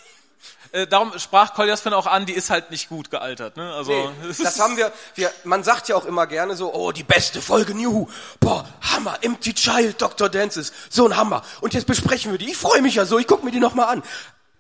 Äh, 0.74 0.88
darum 0.88 1.18
sprach 1.20 1.54
Koljas 1.54 1.82
Fan 1.82 1.94
auch 1.94 2.08
an, 2.08 2.26
die 2.26 2.34
ist 2.34 2.50
halt 2.50 2.72
nicht 2.72 2.90
gut 2.90 3.12
gealtert. 3.12 3.56
Ne? 3.56 3.74
Also, 3.74 3.92
Nee, 3.92 4.34
das 4.44 4.60
haben 4.60 4.76
wir, 4.76 4.92
wir, 5.16 5.32
man 5.44 5.64
sagt 5.64 5.88
ja 5.88 5.96
auch 5.96 6.04
immer 6.06 6.28
gerne 6.28 6.56
so, 6.56 6.74
oh, 6.74 6.92
die 6.92 7.04
beste 7.04 7.42
Folge 7.42 7.76
New. 7.76 8.10
Boah, 8.40 8.68
Hammer, 8.82 9.20
Empty 9.22 9.54
Child, 9.54 10.02
Dr. 10.02 10.30
Dances, 10.30 10.74
so 10.90 11.06
ein 11.08 11.16
Hammer. 11.16 11.44
Und 11.62 11.76
jetzt 11.76 11.86
besprechen 11.86 12.32
wir 12.32 12.40
die. 12.40 12.50
Ich 12.50 12.58
freue 12.58 12.82
mich 12.82 12.96
ja 12.96 13.06
so, 13.06 13.20
ich 13.20 13.28
gucke 13.28 13.46
mir 13.46 13.52
die 13.52 13.60
nochmal 13.60 13.88
an. 13.88 14.04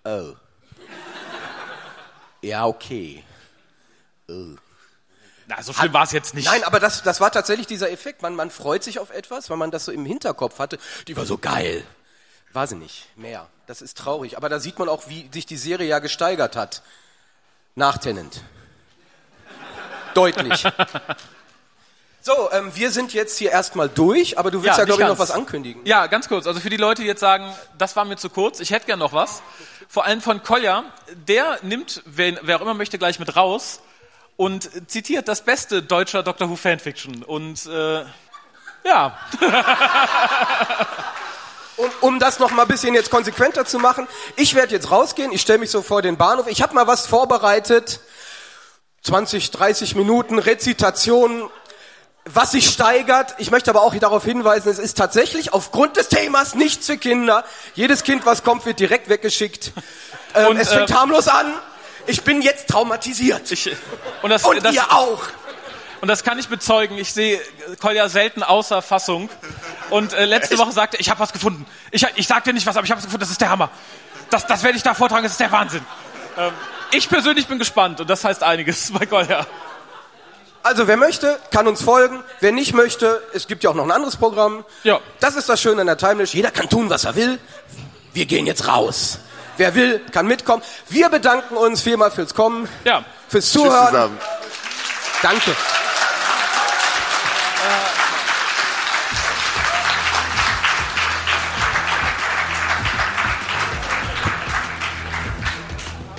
Oh. 0.05 0.35
Ja, 2.41 2.65
okay. 2.65 3.23
Na, 4.27 5.61
so 5.61 5.73
schlimm 5.73 5.93
war 5.93 6.03
es 6.03 6.11
jetzt 6.11 6.33
nicht. 6.33 6.45
Nein, 6.45 6.63
aber 6.63 6.79
das, 6.79 7.03
das 7.03 7.19
war 7.19 7.31
tatsächlich 7.31 7.67
dieser 7.67 7.91
Effekt. 7.91 8.21
Man, 8.21 8.35
man 8.35 8.49
freut 8.49 8.83
sich 8.83 8.99
auf 8.99 9.09
etwas, 9.09 9.49
weil 9.49 9.57
man 9.57 9.71
das 9.71 9.85
so 9.85 9.91
im 9.91 10.05
Hinterkopf 10.05 10.59
hatte. 10.59 10.77
Die 11.07 11.17
war 11.17 11.25
so 11.25 11.37
geil. 11.37 11.83
War 12.53 12.67
sie 12.67 12.75
nicht. 12.75 13.07
Mehr. 13.15 13.47
Das 13.67 13.81
ist 13.81 13.97
traurig. 13.97 14.37
Aber 14.37 14.47
da 14.47 14.59
sieht 14.59 14.79
man 14.79 14.87
auch, 14.87 15.07
wie 15.07 15.29
sich 15.33 15.45
die 15.45 15.57
Serie 15.57 15.87
ja 15.87 15.99
gesteigert 15.99 16.55
hat. 16.55 16.83
Nach 17.75 17.97
Tennant. 17.97 18.43
Deutlich. 20.13 20.63
So, 22.25 22.49
ähm, 22.53 22.73
wir 22.73 22.89
sind 22.91 23.13
jetzt 23.13 23.37
hier 23.37 23.51
erstmal 23.51 23.89
durch, 23.89 24.39
aber 24.39 24.49
du 24.49 24.63
willst 24.63 24.77
ja, 24.77 24.85
nicht 24.85 24.95
glaube 24.95 25.01
ich, 25.01 25.07
noch 25.09 25.19
was 25.19 25.29
ankündigen. 25.29 25.85
Ja, 25.85 26.07
ganz 26.07 26.29
kurz. 26.29 26.47
Also 26.47 26.61
für 26.61 26.69
die 26.69 26.77
Leute, 26.77 27.01
die 27.01 27.07
jetzt 27.09 27.19
sagen, 27.19 27.53
das 27.77 27.97
war 27.97 28.05
mir 28.05 28.15
zu 28.15 28.29
kurz, 28.29 28.61
ich 28.61 28.71
hätte 28.71 28.85
gern 28.85 28.99
noch 28.99 29.11
was. 29.11 29.43
Vor 29.89 30.05
allem 30.05 30.21
von 30.21 30.41
Kolja. 30.41 30.85
Der 31.27 31.59
nimmt, 31.63 32.01
wer, 32.05 32.39
wer 32.43 32.55
auch 32.55 32.61
immer 32.61 32.75
möchte, 32.75 32.97
gleich 32.97 33.19
mit 33.19 33.35
raus 33.35 33.81
und 34.37 34.69
zitiert 34.89 35.27
das 35.27 35.41
beste 35.41 35.83
deutscher 35.83 36.23
Doctor 36.23 36.49
Who 36.49 36.55
Fanfiction. 36.55 37.23
Und 37.23 37.65
äh, 37.65 38.03
ja. 38.85 39.17
Um, 41.75 41.89
um 42.01 42.19
das 42.19 42.37
noch 42.37 42.51
mal 42.51 42.61
ein 42.61 42.67
bisschen 42.67 42.93
jetzt 42.93 43.09
konsequenter 43.09 43.65
zu 43.65 43.79
machen, 43.79 44.07
ich 44.35 44.53
werde 44.53 44.75
jetzt 44.75 44.91
rausgehen, 44.91 45.31
ich 45.31 45.41
stelle 45.41 45.57
mich 45.57 45.71
so 45.71 45.81
vor 45.81 46.03
den 46.03 46.17
Bahnhof. 46.17 46.45
Ich 46.47 46.61
habe 46.61 46.75
mal 46.75 46.85
was 46.85 47.07
vorbereitet. 47.07 47.99
20, 49.01 49.49
30 49.49 49.95
Minuten 49.95 50.37
Rezitation, 50.37 51.49
was 52.25 52.51
sich 52.51 52.69
steigert. 52.69 53.35
Ich 53.39 53.51
möchte 53.51 53.71
aber 53.71 53.81
auch 53.81 53.95
darauf 53.95 54.23
hinweisen, 54.23 54.69
es 54.69 54.79
ist 54.79 54.97
tatsächlich 54.97 55.51
aufgrund 55.51 55.97
des 55.97 56.09
Themas 56.09 56.53
nichts 56.55 56.85
für 56.85 56.97
Kinder. 56.97 57.43
Jedes 57.73 58.03
Kind, 58.03 58.25
was 58.25 58.43
kommt, 58.43 58.65
wird 58.65 58.79
direkt 58.79 59.09
weggeschickt. 59.09 59.73
Ähm, 60.35 60.47
Und, 60.47 60.57
es 60.57 60.71
fängt 60.71 60.91
äh, 60.91 60.93
harmlos 60.93 61.27
an. 61.27 61.53
Ich 62.07 62.23
bin 62.23 62.41
jetzt 62.41 62.67
traumatisiert. 62.67 63.51
Und, 64.21 64.29
das, 64.29 64.43
Und 64.43 64.63
das, 64.63 64.75
ihr 64.75 64.91
auch. 64.91 65.23
Und 66.01 66.09
das 66.09 66.23
kann 66.23 66.37
ich 66.37 66.49
bezeugen. 66.49 66.97
Ich 66.97 67.13
sehe 67.13 67.39
Kolja 67.79 68.09
selten 68.09 68.43
außer 68.43 68.81
Fassung. 68.81 69.29
Und 69.89 70.13
äh, 70.13 70.25
letzte 70.25 70.57
Woche 70.57 70.71
sagte 70.73 70.97
er, 70.97 70.99
ich 70.99 71.09
habe 71.09 71.19
was 71.19 71.31
gefunden. 71.31 71.65
Ich, 71.91 72.05
ich 72.15 72.27
sag 72.27 72.43
dir 72.43 72.53
nicht 72.53 72.65
was, 72.65 72.75
aber 72.75 72.85
ich 72.85 72.91
habe 72.91 72.99
was 72.99 73.05
gefunden. 73.05 73.21
Das 73.21 73.31
ist 73.31 73.39
der 73.39 73.49
Hammer. 73.49 73.69
Das, 74.29 74.45
das 74.45 74.63
werde 74.63 74.77
ich 74.77 74.83
da 74.83 74.93
vortragen. 74.93 75.23
Das 75.23 75.31
ist 75.33 75.39
der 75.39 75.51
Wahnsinn. 75.51 75.85
Ähm, 76.37 76.51
ich 76.91 77.07
persönlich 77.07 77.47
bin 77.47 77.57
gespannt 77.57 78.01
und 78.01 78.09
das 78.09 78.23
heißt 78.23 78.43
einiges 78.43 78.91
bei 78.99 79.05
Kolja. 79.05 79.45
Also 80.61 80.87
wer 80.87 80.97
möchte, 80.97 81.39
kann 81.51 81.67
uns 81.67 81.81
folgen. 81.81 82.23
Wer 82.39 82.51
nicht 82.53 82.73
möchte, 82.73 83.21
es 83.33 83.47
gibt 83.47 83.63
ja 83.63 83.69
auch 83.69 83.75
noch 83.75 83.83
ein 83.83 83.91
anderes 83.91 84.15
Programm. 84.15 84.63
Ja. 84.83 84.99
Das 85.19 85.35
ist 85.35 85.49
das 85.49 85.61
Schöne 85.61 85.81
an 85.81 85.87
der 85.87 85.97
Timeless. 85.97 86.33
Jeder 86.33 86.51
kann 86.51 86.69
tun, 86.69 86.89
was 86.89 87.03
er 87.03 87.15
will. 87.15 87.39
Wir 88.13 88.25
gehen 88.25 88.45
jetzt 88.45 88.67
raus. 88.67 89.19
Wer 89.57 89.75
will, 89.75 90.01
kann 90.11 90.27
mitkommen. 90.27 90.63
Wir 90.89 91.09
bedanken 91.09 91.55
uns 91.55 91.81
vielmal 91.81 92.11
fürs 92.11 92.33
Kommen. 92.33 92.67
Ja. 92.85 93.03
Fürs 93.27 93.45
Tschüss 93.45 93.63
Zuhören. 93.63 93.87
zusammen. 93.87 94.17
Danke. 95.21 95.51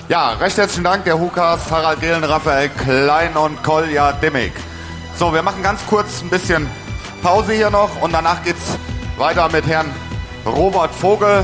Ja, 0.07 0.33
recht 0.33 0.57
herzlichen 0.57 0.83
Dank, 0.83 1.03
der 1.05 1.17
Hukas, 1.19 1.71
Harald 1.71 1.99
Gehlen, 1.99 2.23
Raphael 2.23 2.69
Klein 2.69 3.35
und 3.35 3.61
Kolja 3.63 4.11
Dimmig. 4.13 4.53
So, 5.17 5.33
wir 5.33 5.41
machen 5.41 5.63
ganz 5.63 5.79
kurz 5.87 6.21
ein 6.21 6.29
bisschen 6.29 6.69
Pause 7.23 7.53
hier 7.53 7.71
noch 7.71 7.89
und 8.01 8.13
danach 8.13 8.43
geht's 8.43 8.77
weiter 9.17 9.49
mit 9.49 9.65
Herrn 9.65 9.91
Robert 10.45 10.93
Vogel 10.93 11.43